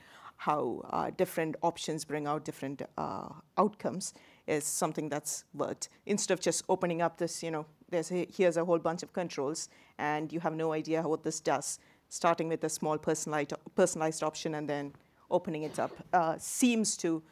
[0.45, 4.13] how uh, different options bring out different uh, outcomes
[4.45, 5.87] is something that's worked.
[6.05, 9.13] Instead of just opening up this, you know, there's a, here's a whole bunch of
[9.13, 11.79] controls, and you have no idea what this does.
[12.09, 14.93] Starting with a small personalized personalized option and then
[15.31, 17.23] opening it up uh, seems to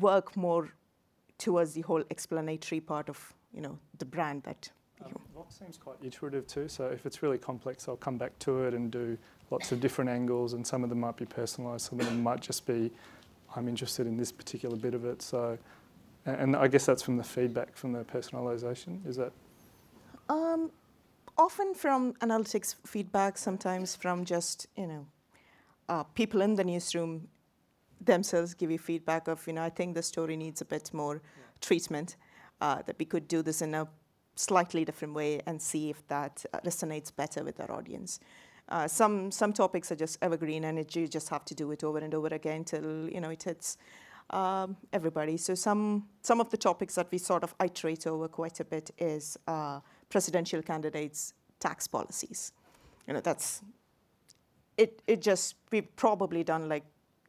[0.00, 0.68] work more
[1.38, 4.70] towards the whole explanatory part of, you know, the brand that.
[5.04, 8.64] Um, Vox seems quite iterative too, so if it's really complex, I'll come back to
[8.64, 9.16] it and do
[9.50, 12.40] lots of different angles, and some of them might be personalised, some of them might
[12.40, 12.90] just be,
[13.54, 15.22] I'm interested in this particular bit of it.
[15.22, 15.58] So,
[16.26, 19.06] and I guess that's from the feedback from the personalisation.
[19.06, 19.32] Is that
[20.28, 20.70] Um,
[21.36, 25.06] often from analytics feedback, sometimes from just you know
[25.88, 27.28] uh, people in the newsroom
[28.04, 31.22] themselves give you feedback of you know I think the story needs a bit more
[31.60, 32.16] treatment.
[32.60, 33.86] Uh, that we could do this in a
[34.38, 38.20] slightly different way and see if that uh, resonates better with our audience.
[38.68, 41.82] Uh, some some topics are just evergreen and it, you just have to do it
[41.82, 43.78] over and over again till you know it hits
[44.30, 45.36] um, everybody.
[45.36, 48.90] So some some of the topics that we sort of iterate over quite a bit
[48.98, 52.52] is uh, presidential candidates' tax policies.
[53.06, 53.62] You know that's
[54.76, 55.02] it.
[55.06, 56.84] It just we've probably done like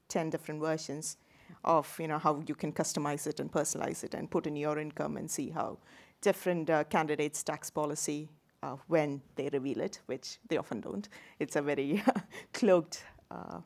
[0.10, 1.18] ten different versions
[1.64, 4.78] of you know how you can customize it and personalize it and put in your
[4.78, 5.78] income and see how
[6.22, 8.30] different uh, candidates' tax policy
[8.64, 11.08] uh, when they reveal it, which they often don't.
[11.40, 12.04] It's a very
[12.54, 13.60] cloaked uh,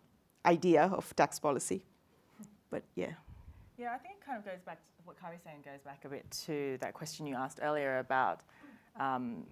[0.45, 1.83] idea of tax policy.
[2.69, 3.13] But yeah.
[3.77, 6.09] Yeah, I think it kind of goes back to what Kavya's saying goes back a
[6.09, 8.41] bit to that question you asked earlier about
[8.99, 9.43] um,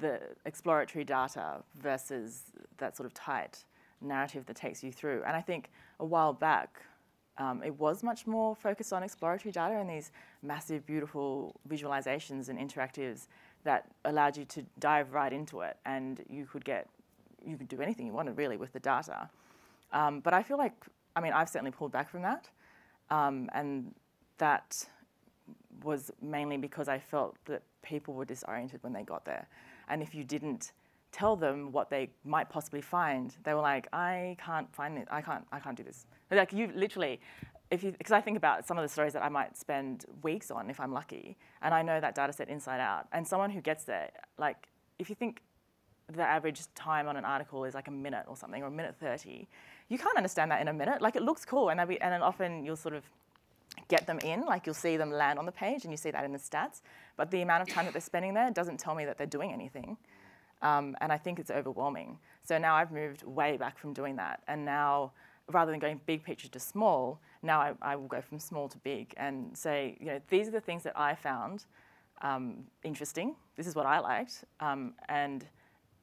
[0.00, 3.64] the exploratory data versus that sort of tight
[4.00, 5.22] narrative that takes you through.
[5.26, 6.82] And I think a while back,
[7.38, 12.58] um, it was much more focused on exploratory data and these massive, beautiful visualizations and
[12.58, 13.26] interactives
[13.64, 16.88] that allowed you to dive right into it, and you could get,
[17.44, 19.28] you could do anything you wanted really with the data.
[19.92, 20.74] Um, but I feel like,
[21.16, 22.48] I mean, I've certainly pulled back from that,
[23.10, 23.94] um, and
[24.38, 24.86] that
[25.82, 29.48] was mainly because I felt that people were disoriented when they got there,
[29.88, 30.72] and if you didn't
[31.14, 35.06] tell them what they might possibly find, they were like, I can't find it.
[35.10, 35.44] I can't.
[35.52, 36.06] I can't do this.
[36.30, 37.20] Like you literally,
[37.70, 40.50] if you, because I think about some of the stories that I might spend weeks
[40.50, 43.06] on if I'm lucky, and I know that data set inside out.
[43.12, 45.42] And someone who gets there, like if you think
[46.12, 48.96] the average time on an article is like a minute or something, or a minute
[48.98, 49.46] thirty,
[49.88, 51.00] you can't understand that in a minute.
[51.00, 53.04] Like it looks cool, and be, and then often you'll sort of
[53.88, 56.24] get them in, like you'll see them land on the page, and you see that
[56.24, 56.82] in the stats.
[57.16, 59.52] But the amount of time that they're spending there doesn't tell me that they're doing
[59.52, 59.96] anything.
[60.64, 62.18] Um, and I think it's overwhelming.
[62.42, 64.42] So now I've moved way back from doing that.
[64.48, 65.12] And now,
[65.52, 68.78] rather than going big picture to small, now I, I will go from small to
[68.78, 71.66] big and say, you know, these are the things that I found
[72.22, 73.36] um, interesting.
[73.56, 74.44] This is what I liked.
[74.58, 75.46] Um, and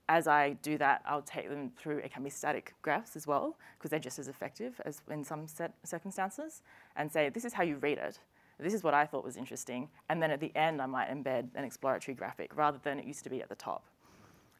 [0.09, 3.57] as I do that, I'll take them through, it can be static graphs as well,
[3.77, 5.47] because they're just as effective as in some
[5.83, 6.61] circumstances,
[6.95, 8.19] and say, this is how you read it.
[8.59, 9.89] This is what I thought was interesting.
[10.09, 13.23] And then at the end, I might embed an exploratory graphic rather than it used
[13.23, 13.85] to be at the top.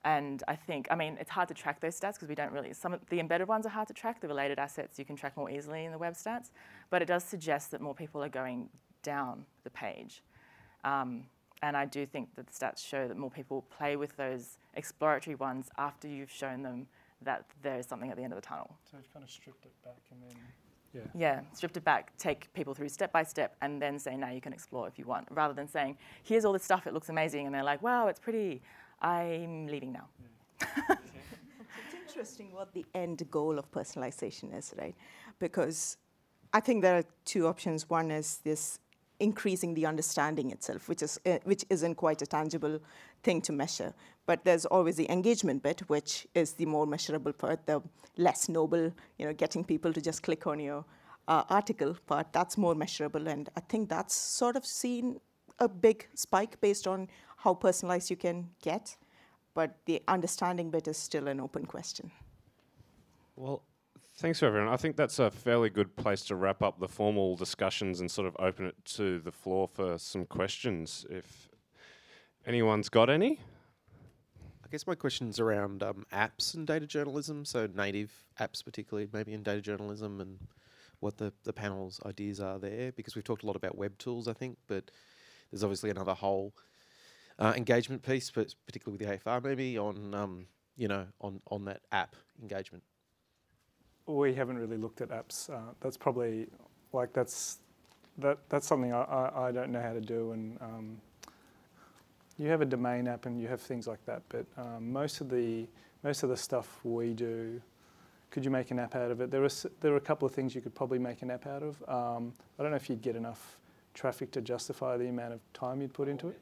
[0.04, 2.74] And I think, I mean, it's hard to track those stats because we don't really,
[2.74, 4.20] some of the embedded ones are hard to track.
[4.20, 6.50] The related assets you can track more easily in the web stats.
[6.90, 8.70] But it does suggest that more people are going
[9.04, 10.24] down the page.
[10.84, 11.26] Um,
[11.62, 15.36] and I do think that the stats show that more people play with those exploratory
[15.36, 16.88] ones after you've shown them
[17.22, 18.76] that there is something at the end of the tunnel.
[18.90, 20.42] So you've kind of stripped it back and then,
[20.94, 21.02] yeah.
[21.14, 24.42] Yeah, stripped it back, take people through step by step, and then say, now you
[24.42, 27.46] can explore if you want, rather than saying, here's all this stuff, it looks amazing,
[27.46, 28.62] and they're like, wow, it's pretty.
[29.02, 30.08] I'm leaving now.
[30.90, 34.96] it's interesting what the end goal of personalization is, right?
[35.40, 35.98] Because
[36.54, 37.90] I think there are two options.
[37.90, 38.80] One is this
[39.20, 42.80] increasing the understanding itself, which is uh, which isn't quite a tangible
[43.24, 43.94] thing to measure.
[44.26, 47.82] But there's always the engagement bit, which is the more measurable part, the
[48.18, 50.86] less noble, you know, getting people to just click on your
[51.28, 52.34] uh, article part.
[52.34, 55.20] That's more measurable, and I think that's sort of seen
[55.60, 57.08] a big spike based on
[57.44, 58.96] how personalized you can get,
[59.54, 62.12] but the understanding bit is still an open question.
[63.36, 63.64] Well,
[64.18, 64.72] thanks everyone.
[64.72, 68.28] I think that's a fairly good place to wrap up the formal discussions and sort
[68.28, 71.06] of open it to the floor for some questions.
[71.10, 71.50] If
[72.46, 73.40] anyone's got any.
[74.64, 79.34] I guess my question's around um, apps and data journalism, so native apps, particularly maybe
[79.34, 80.38] in data journalism, and
[81.00, 82.92] what the, the panel's ideas are there.
[82.92, 84.92] Because we've talked a lot about web tools, I think, but
[85.50, 86.54] there's obviously another whole
[87.42, 90.46] uh, engagement piece, but particularly with the AFR, maybe on um,
[90.78, 92.84] you know on on that app engagement.
[94.06, 95.50] We haven't really looked at apps.
[95.50, 96.48] Uh, that's probably
[96.94, 97.60] like that's
[98.20, 100.58] that that's something I, I, I don't know how to do and.
[100.62, 101.02] Um,
[102.38, 105.30] you have a domain app and you have things like that, but um, most of
[105.30, 105.68] the
[106.04, 107.62] most of the stuff we do,
[108.32, 109.30] could you make an app out of it?
[109.30, 111.62] There are there are a couple of things you could probably make an app out
[111.62, 111.84] of.
[111.88, 113.60] Um, I don't know if you'd get enough
[113.94, 116.40] traffic to justify the amount of time you'd put into it.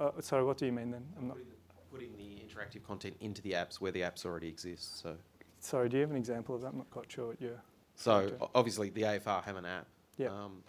[0.00, 1.04] Uh, sorry, what do you mean then?
[1.18, 1.36] I'm not
[1.92, 5.00] putting the interactive content into the apps where the apps already exist.
[5.02, 5.14] So.
[5.60, 6.68] Sorry, do you have an example of that?
[6.68, 7.36] I'm not quite sure.
[7.38, 7.50] Yeah.
[7.94, 9.86] So obviously the AFR have an app.
[10.16, 10.28] Yeah.
[10.28, 10.62] Um,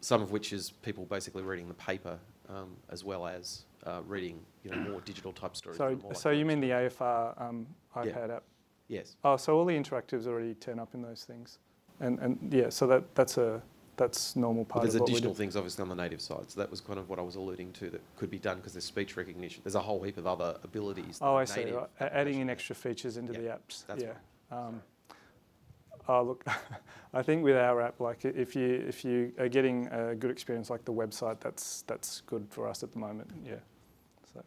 [0.00, 2.18] some of which is people basically reading the paper
[2.48, 5.78] um, as well as uh, reading, you know, more digital type stories.
[5.78, 7.66] So, so you mean the AFR um,
[7.96, 8.34] iPad yeah.
[8.36, 8.42] app?
[8.88, 9.16] Yes.
[9.24, 11.58] Oh, so all the interactives already turn up in those things,
[12.00, 13.62] and and yeah, so that that's a
[13.96, 14.82] that's normal part.
[14.82, 17.08] But there's of additional things obviously on the native side, so that was kind of
[17.08, 19.62] what I was alluding to that could be done because there's speech recognition.
[19.62, 21.18] There's a whole heap of other abilities.
[21.20, 21.70] Oh, I see.
[21.70, 21.88] Right.
[22.00, 23.86] Adding in extra features into yeah, the apps.
[23.86, 24.12] That's yeah.
[24.50, 24.58] Right.
[24.58, 24.82] Um,
[26.08, 26.44] oh, look,
[27.14, 30.70] I think with our app, like if you if you are getting a good experience
[30.70, 33.30] like the website, that's that's good for us at the moment.
[33.44, 33.54] Yeah.
[34.32, 34.42] So.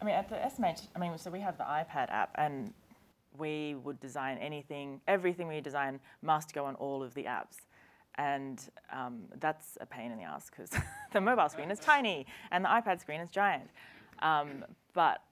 [0.00, 2.72] I mean, at the SMH, I mean, so we have the iPad app, and
[3.38, 7.56] we would design anything, everything we design must go on all of the apps
[8.16, 10.70] and um, that's a pain in the ass because
[11.12, 13.70] the mobile screen is tiny and the iPad screen is giant.
[14.20, 15.22] Um, but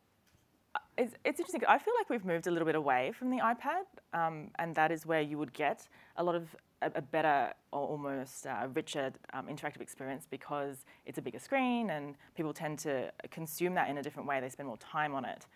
[0.74, 1.62] uh, it's, it's, interesting.
[1.68, 4.90] I feel like we've moved a little bit away from the iPad, um, and that
[4.90, 9.12] is where you would get a lot of a, a better or almost uh, richer
[9.32, 13.98] um, interactive experience because it's a bigger screen and people tend to consume that in
[13.98, 14.40] a different way.
[14.40, 15.46] They spend more time on it.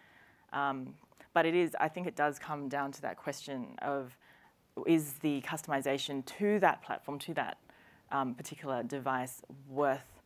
[0.53, 0.95] Um,
[1.33, 4.17] but it is, I think it does come down to that question of
[4.87, 7.59] is the customization to that platform, to that
[8.11, 10.21] um, particular device, worth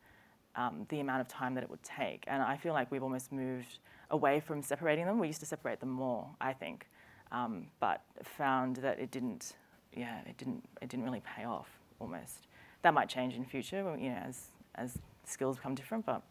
[0.57, 2.25] um, the amount of time that it would take?
[2.27, 3.79] And I feel like we've almost moved
[4.11, 5.19] away from separating them.
[5.19, 6.87] We used to separate them more, I think,
[7.31, 9.55] um, but found that it didn't.
[9.95, 10.65] Yeah, it didn't.
[10.83, 11.69] It didn't really pay off.
[12.01, 12.47] Almost.
[12.83, 16.07] That might change in future, you know, as as skills become different.
[16.07, 16.23] But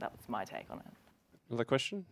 [0.00, 0.92] that was my take on it.
[1.48, 2.04] Another question.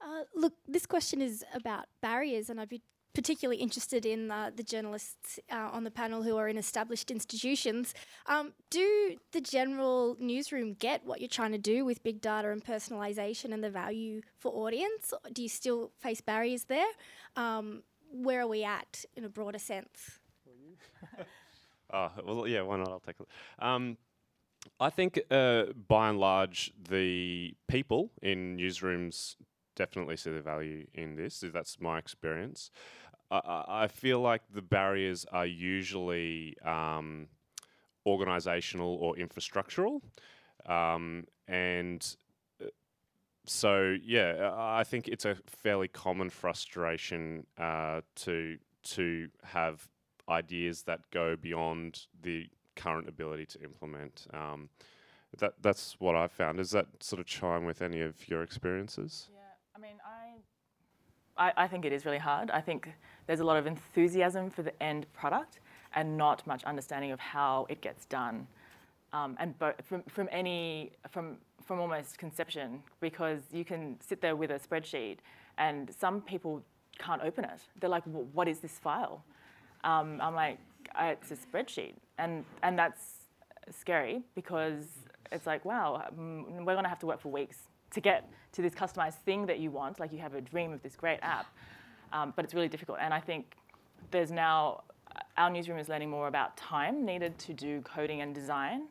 [0.00, 2.82] Uh, look, this question is about barriers, and I'd be
[3.18, 7.92] particularly interested in the journalists uh, on the panel who are in established institutions.
[8.26, 12.64] Um, do the general newsroom get what you're trying to do with big data and
[12.64, 15.12] personalisation and the value for audience?
[15.32, 16.86] Do you still face barriers there?
[17.34, 20.20] Um, where are we at in a broader sense?
[21.92, 22.88] oh, well, yeah, why not?
[22.88, 23.26] I'll take it.
[23.58, 23.96] Um,
[24.78, 29.34] I think uh, by and large, the people in newsrooms
[29.78, 31.42] definitely see the value in this.
[31.52, 32.70] That's my experience.
[33.30, 37.28] I, I feel like the barriers are usually um,
[38.06, 40.00] organizational or infrastructural.
[40.66, 42.16] Um, and
[42.62, 42.66] uh,
[43.44, 49.88] so yeah, I think it's a fairly common frustration uh, to to have
[50.28, 54.26] ideas that go beyond the current ability to implement.
[54.32, 54.68] Um,
[55.38, 56.58] that that's what I've found.
[56.58, 59.28] Does that sort of chime with any of your experiences?
[59.32, 59.40] Yeah,
[59.76, 59.96] I mean,
[61.36, 62.50] I, I, I think it is really hard.
[62.50, 62.88] I think
[63.28, 65.60] there's a lot of enthusiasm for the end product
[65.94, 68.48] and not much understanding of how it gets done.
[69.12, 69.54] Um, and
[69.84, 75.18] from, from any from from almost conception because you can sit there with a spreadsheet
[75.58, 76.64] and some people
[76.98, 77.60] can't open it.
[77.80, 79.22] They're like, "What is this file?"
[79.84, 80.58] Um, I'm like,
[80.98, 83.28] "It's a spreadsheet," and and that's
[83.70, 84.84] scary because
[85.32, 87.58] it's like, wow, mm, we're going to have to work for weeks
[87.92, 90.00] to get to this customized thing that you want.
[90.00, 91.46] Like you have a dream of this great app,
[92.12, 92.98] um, but it's really difficult.
[93.00, 93.56] And I think
[94.10, 94.82] there's now
[95.36, 98.88] our newsroom is learning more about time needed to do coding and design,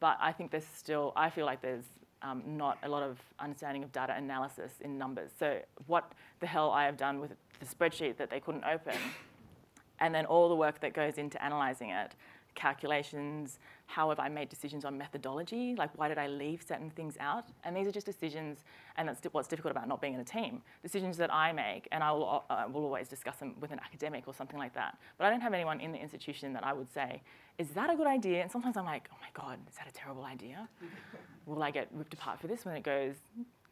[0.00, 1.84] but I think there's still I feel like there's
[2.22, 5.30] um, not a lot of understanding of data analysis in numbers.
[5.38, 8.96] So what the hell I have done with the spreadsheet that they couldn't open,
[10.00, 12.14] and then all the work that goes into analyzing it
[12.56, 17.16] calculations, how have I made decisions on methodology, like why did I leave certain things
[17.20, 17.44] out?
[17.62, 18.64] And these are just decisions,
[18.96, 20.62] and that's what's difficult about not being in a team.
[20.82, 24.26] Decisions that I make, and I will, uh, will always discuss them with an academic
[24.26, 24.98] or something like that.
[25.18, 27.22] But I don't have anyone in the institution that I would say,
[27.58, 28.42] is that a good idea?
[28.42, 30.68] And sometimes I'm like, oh my God, is that a terrible idea?
[31.46, 33.14] will I get ripped apart for this when it goes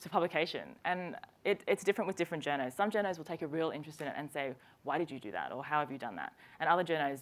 [0.00, 0.68] to publication?
[0.84, 2.74] And it, it's different with different journals.
[2.74, 4.54] Some journals will take a real interest in it and say,
[4.84, 5.52] why did you do that?
[5.52, 6.32] Or how have you done that?
[6.60, 7.20] And other journals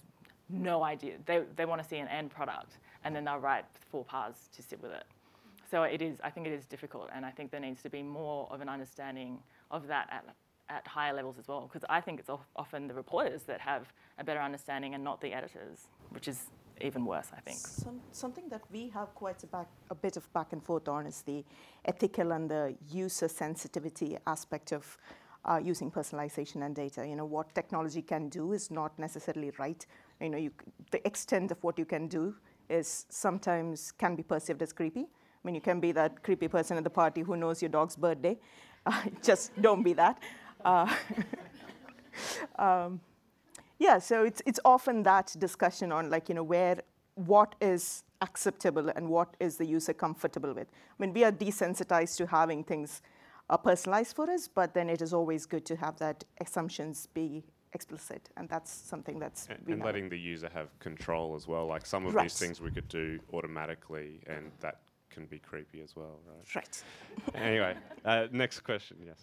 [0.53, 1.15] no idea.
[1.27, 4.63] They, they want to see an end product and then they'll write four paths to
[4.63, 5.05] sit with it.
[5.71, 8.03] So it is, I think it is difficult and I think there needs to be
[8.03, 9.39] more of an understanding
[9.71, 10.25] of that at,
[10.69, 14.25] at higher levels as well because I think it's often the reporters that have a
[14.25, 16.47] better understanding and not the editors, which is
[16.81, 17.59] even worse, I think.
[17.59, 21.07] Some, something that we have quite a, back, a bit of back and forth on
[21.07, 21.45] is the
[21.85, 24.99] ethical and the user sensitivity aspect of
[25.45, 27.07] uh, using personalization and data.
[27.07, 29.85] You know, what technology can do is not necessarily right
[30.23, 30.51] you know, you,
[30.91, 32.35] the extent of what you can do
[32.69, 35.01] is sometimes can be perceived as creepy.
[35.01, 35.07] I
[35.45, 38.39] mean, you can be that creepy person at the party who knows your dog's birthday.
[38.85, 40.21] Uh, just don't be that.
[40.65, 40.93] Uh,
[42.59, 43.01] um,
[43.79, 46.83] yeah, so it's, it's often that discussion on like, you know, where,
[47.15, 50.67] what is acceptable and what is the user comfortable with.
[50.73, 53.03] I mean, we are desensitized to having things
[53.51, 57.45] uh, personalized for us, but then it is always good to have that assumptions be
[57.75, 61.67] explicit, and that's something that's and, and letting the user have control as well.
[61.67, 62.25] Like some of right.
[62.25, 66.57] these things we could do automatically, and that can be creepy as well, right?
[66.57, 66.83] Right.
[67.35, 68.97] anyway, uh, next question.
[69.05, 69.19] Yes.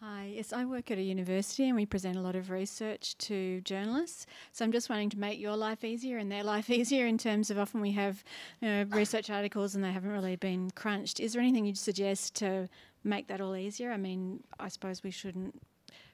[0.00, 3.60] Hi, yes, I work at a university and we present a lot of research to
[3.62, 4.26] journalists.
[4.52, 7.50] So I'm just wanting to make your life easier and their life easier in terms
[7.50, 8.22] of often we have
[8.60, 11.18] you know, research articles and they haven't really been crunched.
[11.18, 12.68] Is there anything you'd suggest to
[13.02, 13.90] make that all easier?
[13.90, 15.60] I mean, I suppose we shouldn't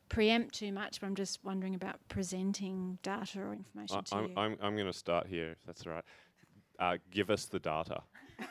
[0.08, 4.24] preempt too much, but I'm just wondering about presenting data or information I, to I'm,
[4.24, 4.34] you.
[4.36, 6.04] I'm, I'm going to start here, if that's all right.
[6.78, 8.02] Uh, give us the data.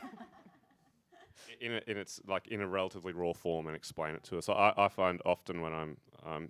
[1.62, 4.50] in, a, in its like in a relatively raw form and explain it to us.
[4.50, 6.50] I, I find often when I'm um,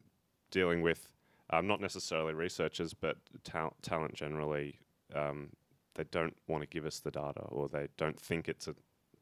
[0.51, 1.07] dealing with
[1.49, 4.79] um, not necessarily researchers but ta- talent generally,
[5.15, 5.49] um,
[5.95, 8.75] they don't want to give us the data or they don't think it's a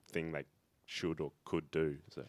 [0.09, 0.45] thing they
[0.85, 1.97] should or could do.
[2.13, 2.23] So.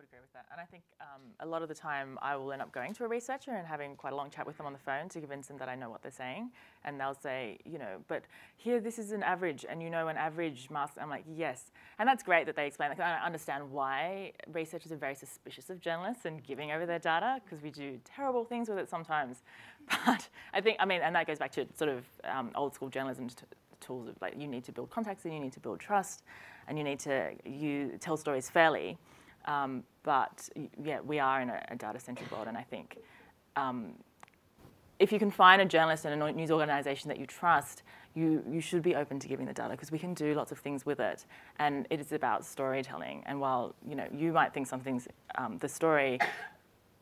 [0.00, 0.46] Would agree with that.
[0.50, 3.04] And I think um, a lot of the time I will end up going to
[3.04, 5.48] a researcher and having quite a long chat with them on the phone to convince
[5.48, 6.52] them that I know what they're saying.
[6.86, 8.22] And they'll say, you know, but
[8.56, 10.94] here this is an average, and you know an average mask.
[10.98, 11.70] I'm like, yes.
[11.98, 12.98] And that's great that they explain that.
[12.98, 17.62] I understand why researchers are very suspicious of journalists and giving over their data because
[17.62, 19.42] we do terrible things with it sometimes.
[20.06, 22.88] But I think, I mean, and that goes back to sort of um, old school
[22.88, 23.28] journalism
[23.80, 26.22] tools of like you need to build contacts and you need to build trust
[26.68, 28.96] and you need to you tell stories fairly.
[29.46, 30.48] Um, but
[30.82, 32.98] yeah, we are in a, a data-centric world, and I think
[33.56, 33.94] um,
[34.98, 37.82] if you can find a journalist and a news organisation that you trust,
[38.14, 40.58] you, you should be open to giving the data because we can do lots of
[40.58, 41.24] things with it,
[41.58, 43.22] and it is about storytelling.
[43.26, 46.18] And while you know you might think something's um, the story,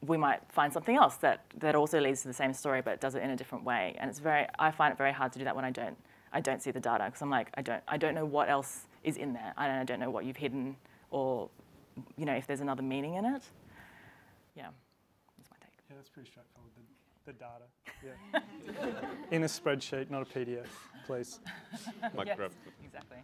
[0.07, 3.15] we might find something else that, that also leads to the same story but does
[3.15, 3.97] it in a different way.
[3.99, 5.97] And it's very I find it very hard to do that when I don't
[6.33, 8.87] I don't see the data because I'm like I don't I don't know what else
[9.03, 9.55] is in there.
[9.57, 10.77] I don't, I don't know what you've hidden
[11.11, 11.49] or
[12.17, 13.43] you know, if there's another meaning in it.
[14.55, 14.67] Yeah,
[15.37, 15.71] that's my take.
[15.89, 16.73] Yeah, that's pretty straightforward.
[17.25, 17.65] The, the data,
[18.05, 19.37] yeah.
[19.37, 20.67] in a spreadsheet, not a PDF,
[21.07, 21.41] please.
[22.27, 22.39] yes,
[22.85, 23.19] exactly.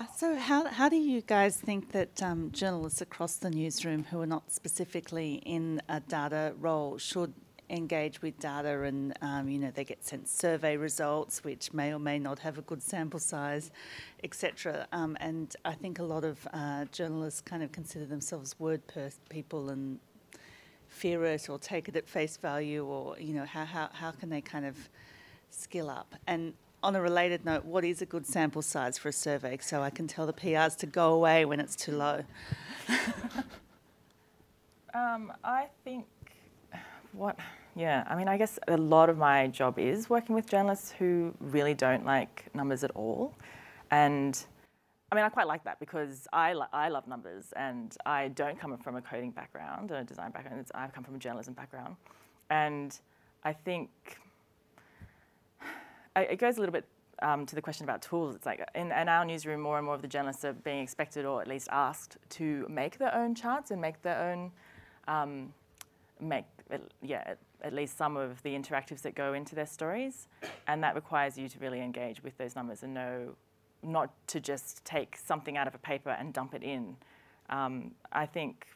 [0.00, 4.18] Uh, so, how, how do you guys think that um, journalists across the newsroom who
[4.18, 7.34] are not specifically in a data role should
[7.70, 11.98] engage with data and um, you know they get sent survey results which may or
[11.98, 13.70] may not have a good sample size
[14.24, 18.82] etc um, and I think a lot of uh, journalists kind of consider themselves word
[19.28, 20.00] people and
[20.88, 24.28] fear it or take it at face value or you know how, how, how can
[24.28, 24.76] they kind of
[25.50, 26.14] skill up?
[26.26, 29.58] And on a related note, what is a good sample size for a survey?
[29.60, 32.24] So I can tell the PRs to go away when it's too low?
[34.94, 36.06] um, I think
[37.12, 37.38] what,
[37.76, 41.34] yeah, I mean, I guess a lot of my job is working with journalists who
[41.40, 43.34] really don't like numbers at all.
[43.90, 44.38] And
[45.12, 48.58] I mean, I quite like that because I, lo- I love numbers and I don't
[48.58, 50.64] come from a coding background, or a design background.
[50.74, 51.96] I've come from a journalism background.
[52.50, 52.98] And
[53.44, 53.90] I think
[56.16, 56.84] it goes a little bit
[57.22, 58.34] um, to the question about tools.
[58.34, 61.24] It's like in, in, our newsroom, more and more of the journalists are being expected,
[61.24, 64.52] or at least asked, to make their own charts and make their own,
[65.08, 65.52] um,
[66.20, 66.44] make
[67.02, 70.28] yeah, at, least some of the interactives that go into their stories,
[70.66, 73.34] and that requires you to really engage with those numbers and know,
[73.82, 76.96] not to just take something out of a paper and dump it in.
[77.48, 78.66] Um, I think.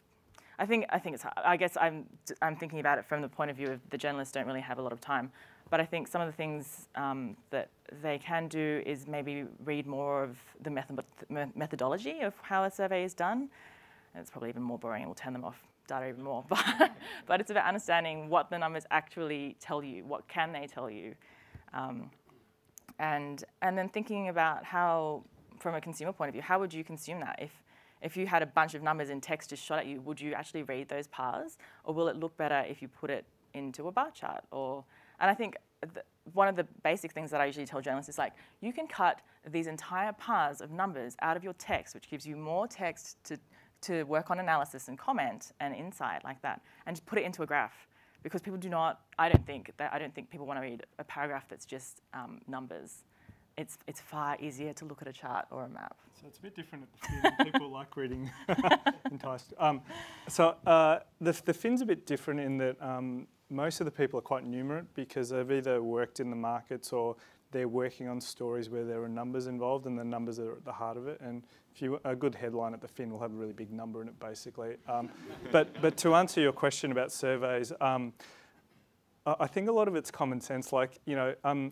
[0.57, 1.25] I think I think it's.
[1.43, 2.05] I guess I'm
[2.41, 4.77] I'm thinking about it from the point of view of the journalists don't really have
[4.77, 5.31] a lot of time.
[5.69, 7.69] But I think some of the things um, that
[8.01, 11.03] they can do is maybe read more of the method-
[11.55, 13.49] methodology of how a survey is done.
[14.13, 16.43] And it's probably even more boring will turn them off data even more.
[16.77, 16.91] But,
[17.25, 21.15] but it's about understanding what the numbers actually tell you, what can they tell you.
[21.73, 22.09] Um,
[22.99, 25.23] and, and then thinking about how,
[25.59, 27.39] from a consumer point of view, how would you consume that?
[27.41, 27.51] If,
[28.01, 30.33] if you had a bunch of numbers in text just shot at you, would you
[30.33, 31.57] actually read those pars?
[31.83, 34.83] Or will it look better if you put it into a bar chart or
[35.19, 35.55] and I think
[36.33, 39.21] one of the basic things that I usually tell journalists is like, you can cut
[39.49, 43.37] these entire pars of numbers out of your text, which gives you more text to,
[43.85, 47.43] to work on analysis and comment and insight like that, and just put it into
[47.43, 47.87] a graph.
[48.23, 50.83] Because people do not, I don't think that I don't think people want to read
[50.97, 53.03] a paragraph that's just um, numbers.
[53.57, 55.95] It's it's far easier to look at a chart or a map.
[56.19, 57.51] So it's a bit different at the fin.
[57.51, 58.31] people like reading
[59.11, 59.53] enticed.
[59.59, 59.81] Um,
[60.27, 64.17] so uh, the the fin's a bit different in that um, most of the people
[64.19, 67.15] are quite numerate because they've either worked in the markets or
[67.55, 70.73] they're working on stories where there are numbers involved and the numbers are at the
[70.73, 71.21] heart of it.
[71.21, 71.41] And
[71.73, 74.09] if you a good headline at the fin will have a really big number in
[74.09, 74.75] it, basically.
[74.89, 75.09] Um,
[75.53, 78.11] but but to answer your question about surveys, um,
[79.25, 80.73] I think a lot of it's common sense.
[80.73, 81.71] Like you know, um,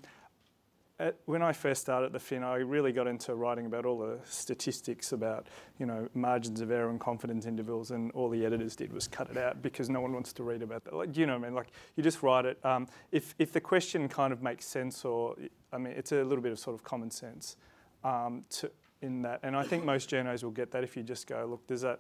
[1.04, 4.00] at, when I first started at the Fin, I really got into writing about all
[4.00, 5.48] the statistics about,
[5.78, 9.30] you know, margins of error and confidence intervals, and all the editors did was cut
[9.30, 10.96] it out because no one wants to read about that.
[10.96, 11.54] Like, you know I mean?
[11.54, 12.64] Like, you just write it.
[12.66, 15.36] Um, if, if the question kind of makes sense, or,
[15.74, 17.58] I mean, it's a little bit of sort of common sense
[18.04, 19.42] um, to, in that.
[19.44, 22.00] And I think most journos will get that if you just go, look, Does that,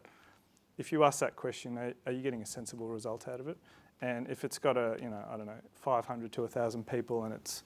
[0.78, 3.58] if you ask that question, are, are you getting a sensible result out of it?
[4.01, 7.34] And if it's got a, you know, I don't know, 500 to 1,000 people and
[7.34, 7.64] it's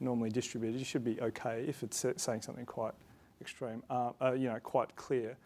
[0.00, 2.94] normally distributed, you should be okay if it's saying something quite
[3.40, 5.36] extreme, uh, uh, you know, quite clear.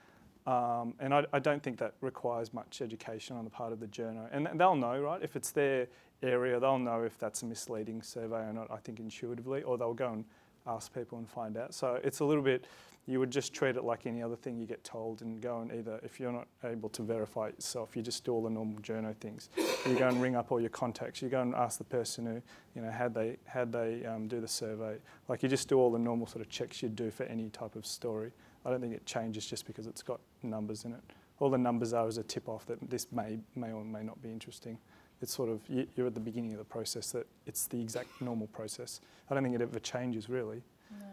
[0.46, 3.86] Um, and I, I, don't think that requires much education on the part of the
[3.86, 4.28] journo.
[4.30, 5.22] And they'll know, right?
[5.22, 5.86] If it's their
[6.22, 9.94] area, they'll know if that's a misleading survey or not, I think intuitively, or they'll
[9.94, 10.24] go and
[10.66, 11.72] ask people and find out.
[11.72, 12.66] So it's a little bit,
[13.07, 15.70] you would just treat it like any other thing you get told and go and
[15.72, 18.78] either, if you're not able to verify it yourself, you just do all the normal
[18.80, 19.50] journo things.
[19.86, 21.20] You go and ring up all your contacts.
[21.20, 22.42] You go and ask the person who,
[22.74, 24.96] you know, had they, had they um, do the survey.
[25.28, 27.76] Like you just do all the normal sort of checks you'd do for any type
[27.76, 28.32] of story.
[28.64, 31.00] I don't think it changes just because it's got numbers in it.
[31.40, 34.22] All the numbers are as a tip off that this may, may or may not
[34.22, 34.78] be interesting.
[35.20, 38.46] It's sort of, you're at the beginning of the process that it's the exact normal
[38.46, 39.00] process.
[39.30, 40.62] I don't think it ever changes really.
[40.98, 41.07] No,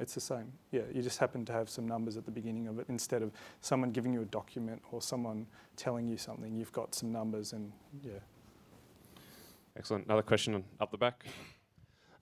[0.00, 0.52] it's the same.
[0.70, 3.32] Yeah, you just happen to have some numbers at the beginning of it instead of
[3.60, 6.54] someone giving you a document or someone telling you something.
[6.54, 7.72] You've got some numbers and
[8.02, 8.12] yeah.
[9.76, 10.04] Excellent.
[10.04, 11.24] Another question up the back.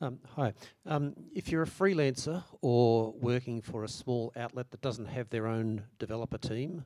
[0.00, 0.54] Um, hi.
[0.86, 5.48] Um, if you're a freelancer or working for a small outlet that doesn't have their
[5.48, 6.84] own developer team,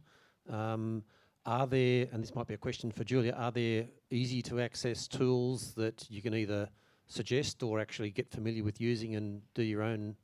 [0.49, 1.03] um,
[1.45, 5.09] are there, and this might be a question for Julia, are there easy to access
[5.09, 6.69] tools that you can either
[7.07, 10.17] suggest or actually get familiar with using and do your own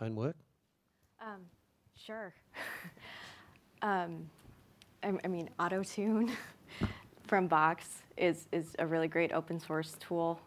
[0.00, 0.36] own work?
[1.20, 1.40] Um,
[1.96, 2.34] sure.
[3.82, 4.28] um,
[5.02, 6.30] I, I, mean, AutoTune
[7.26, 10.40] from Vox is, is a really great open source tool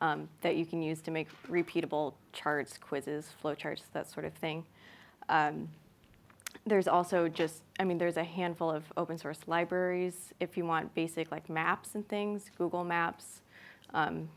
[0.00, 4.64] um, that you can use to make repeatable charts, quizzes, flowcharts, that sort of thing.
[5.28, 5.68] Um,
[6.66, 10.94] there's also just, I mean, there's a handful of open source libraries if you want
[10.94, 13.42] basic like maps and things, Google Maps,
[13.94, 14.28] um,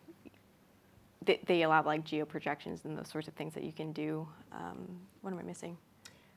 [1.25, 4.27] they, they allow like geo projections and those sorts of things that you can do.
[4.51, 5.77] Um, what am I missing?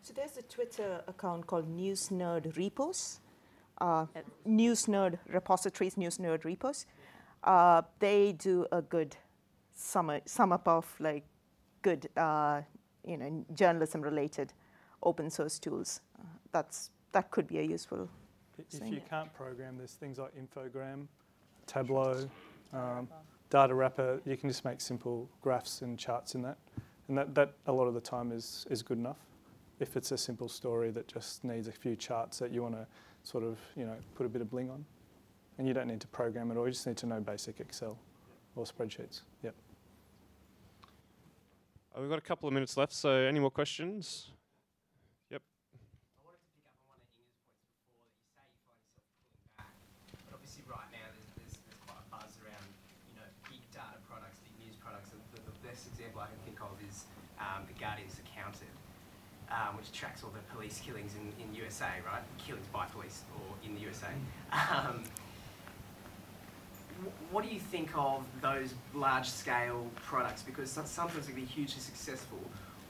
[0.02, 3.20] So there's a Twitter account called News Nerd Repos,
[3.80, 4.06] uh,
[4.44, 6.86] News Nerd repositories, News Nerd Repos.
[7.46, 9.16] uh, they do a good
[9.74, 11.24] sum, sum up of like
[11.82, 12.60] good, uh,
[13.04, 14.52] you know, journalism related
[15.02, 16.00] open source tools.
[16.18, 18.08] Uh, that's, that could be a useful
[18.58, 21.06] If you can't program, there's things like Infogram,
[21.66, 22.28] Tableau,
[22.72, 23.08] um,
[23.50, 24.20] Datawrapper.
[24.24, 26.58] You can just make simple graphs and charts in that.
[27.08, 29.18] And that, that a lot of the time is, is good enough.
[29.78, 32.86] If it's a simple story that just needs a few charts that you want to
[33.26, 34.84] sort of, you know, put a bit of bling on.
[35.58, 37.98] And you don't need to program it all, you just need to know basic Excel
[38.54, 39.22] or spreadsheets.
[39.42, 39.54] Yep.
[41.94, 44.30] Uh, we've got a couple of minutes left, so any more questions?
[45.30, 45.42] Yep.
[50.32, 52.68] obviously right now there's, there's, there's quite a buzz around,
[53.10, 55.10] you know, big data products, big news products.
[55.10, 57.08] And the, the best example I can think of is
[57.40, 58.70] um, The Guardian's The Counted,
[59.56, 62.22] um, which tracks all the police killings in, in USA, right?
[62.38, 64.08] Killings by police or in the USA.
[64.52, 65.02] Um,
[67.30, 70.42] what do you think of those large-scale products?
[70.42, 72.38] Because sometimes they can be hugely successful,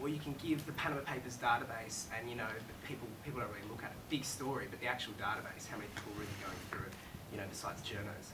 [0.01, 2.47] or you can give the Panama Papers database, and you know
[2.87, 3.97] people people don't really look at it.
[4.09, 6.95] Big story, but the actual database, how many people are really going through it?
[7.33, 8.31] You know, besides journos.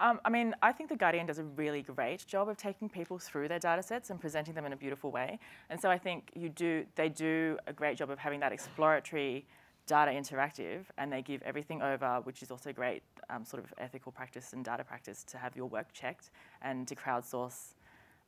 [0.00, 3.18] Um, I mean, I think The Guardian does a really great job of taking people
[3.18, 5.40] through their data sets and presenting them in a beautiful way.
[5.70, 9.44] And so I think you do, they do a great job of having that exploratory
[9.88, 14.12] data interactive and they give everything over, which is also great um, sort of ethical
[14.12, 16.30] practice and data practice to have your work checked
[16.62, 17.74] and to crowdsource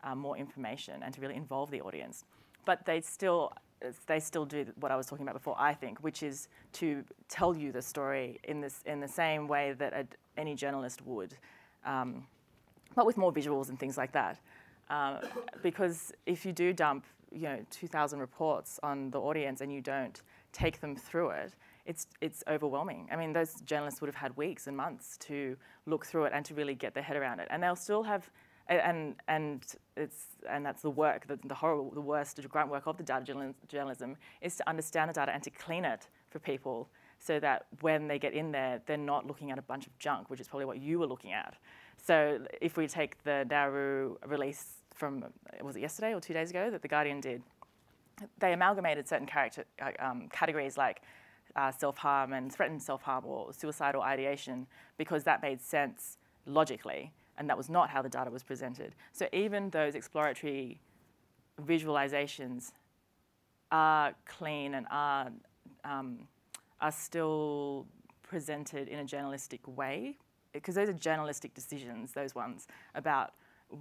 [0.03, 2.25] um, more information and to really involve the audience.
[2.65, 3.53] But they still,
[4.07, 7.57] they still do what I was talking about before, I think, which is to tell
[7.57, 10.07] you the story in, this, in the same way that a,
[10.37, 11.37] any journalist would
[11.85, 12.27] um,
[12.95, 14.39] but with more visuals and things like that.
[14.89, 15.21] Uh,
[15.63, 20.23] because if you do dump, you know, 2,000 reports on the audience and you don't
[20.53, 21.55] take them through it,
[21.87, 23.09] it's it's overwhelming.
[23.11, 25.57] I mean, those journalists would have had weeks and months to
[25.87, 28.31] look through it and to really get their head around it, and they'll still have.
[28.69, 29.65] And and
[29.97, 33.53] it's and that's the work, the, the horrible, the worst, grunt work of the data
[33.67, 36.89] journalism is to understand the data and to clean it for people
[37.21, 40.31] so that when they get in there, they're not looking at a bunch of junk,
[40.31, 41.55] which is probably what you were looking at.
[42.03, 44.65] So if we take the Nauru release
[44.95, 45.25] from,
[45.63, 47.43] was it yesterday or two days ago that The Guardian did,
[48.39, 49.65] they amalgamated certain character,
[49.99, 51.03] um, categories like
[51.57, 54.67] uh, self-harm and threatened self-harm or suicidal ideation
[54.97, 56.17] because that made sense
[56.47, 58.95] logically and that was not how the data was presented.
[59.13, 60.81] So even those exploratory
[61.63, 62.73] visualizations
[63.73, 65.31] are clean and are
[65.85, 66.29] um,
[66.81, 67.87] are still
[68.23, 70.17] presented in a journalistic way
[70.53, 73.35] because those are journalistic decisions those ones about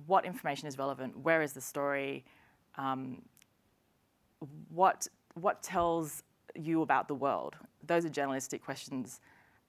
[0.05, 2.23] what information is relevant where is the story
[2.77, 3.21] um,
[4.69, 6.23] what what tells
[6.55, 7.55] you about the world.
[7.85, 9.19] Those are journalistic questions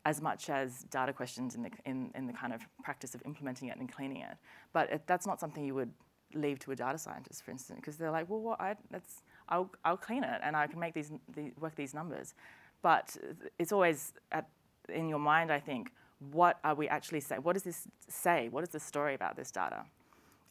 [0.07, 3.69] as much as data questions in the in, in the kind of practice of implementing
[3.69, 4.37] it and cleaning it.
[4.73, 5.93] But it, that's not something you would
[6.33, 8.61] leave to a data scientist for instance because they're like well what?
[8.61, 11.11] I, that's I'll, I'll clean it and I can make these,
[11.59, 12.35] work these numbers
[12.83, 13.17] but
[13.59, 14.49] it's always at,
[14.89, 15.93] in your mind, I think,
[16.33, 17.43] what are we actually saying?
[17.43, 18.49] What does this say?
[18.49, 19.85] What is the story about this data?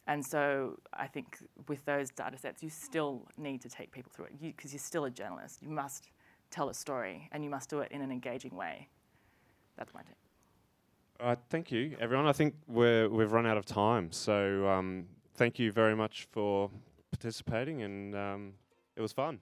[0.06, 4.26] And so I think with those data sets, you still need to take people through
[4.26, 5.62] it because you, are still a journalist.
[5.62, 6.10] You must
[6.50, 8.88] tell a story and you must do it in an engaging way.
[9.76, 10.16] That's my take.
[11.20, 12.26] Uh, thank you, everyone.
[12.26, 14.10] I think we're, we've run out of time.
[14.10, 16.70] So um, thank you very much for
[17.10, 18.52] participating, and um,
[18.96, 19.38] it was fun.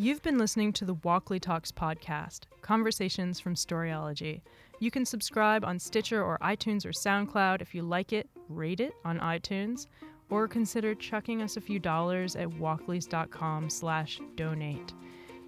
[0.00, 4.40] You've been listening to the Walkley Talks podcast, conversations from Storyology.
[4.78, 7.60] You can subscribe on Stitcher or iTunes or SoundCloud.
[7.60, 9.88] If you like it, rate it on iTunes,
[10.30, 14.94] or consider chucking us a few dollars at walkleys.com slash donate.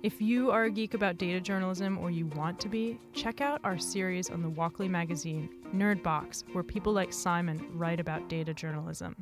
[0.03, 3.62] If you are a geek about data journalism or you want to be, check out
[3.64, 9.16] our series on the Walkley magazine, Nerdbox, where people like Simon write about data journalism.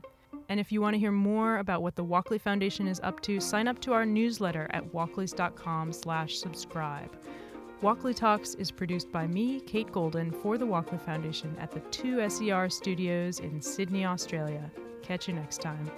[0.50, 3.38] And if you want to hear more about what the Walkley Foundation is up to,
[3.38, 7.16] sign up to our newsletter at walkleys.com slash subscribe.
[7.82, 12.70] Walkley Talks is produced by me, Kate Golden, for the Walkley Foundation at the 2SER
[12.70, 14.70] studios in Sydney, Australia.
[15.02, 15.88] Catch you next time.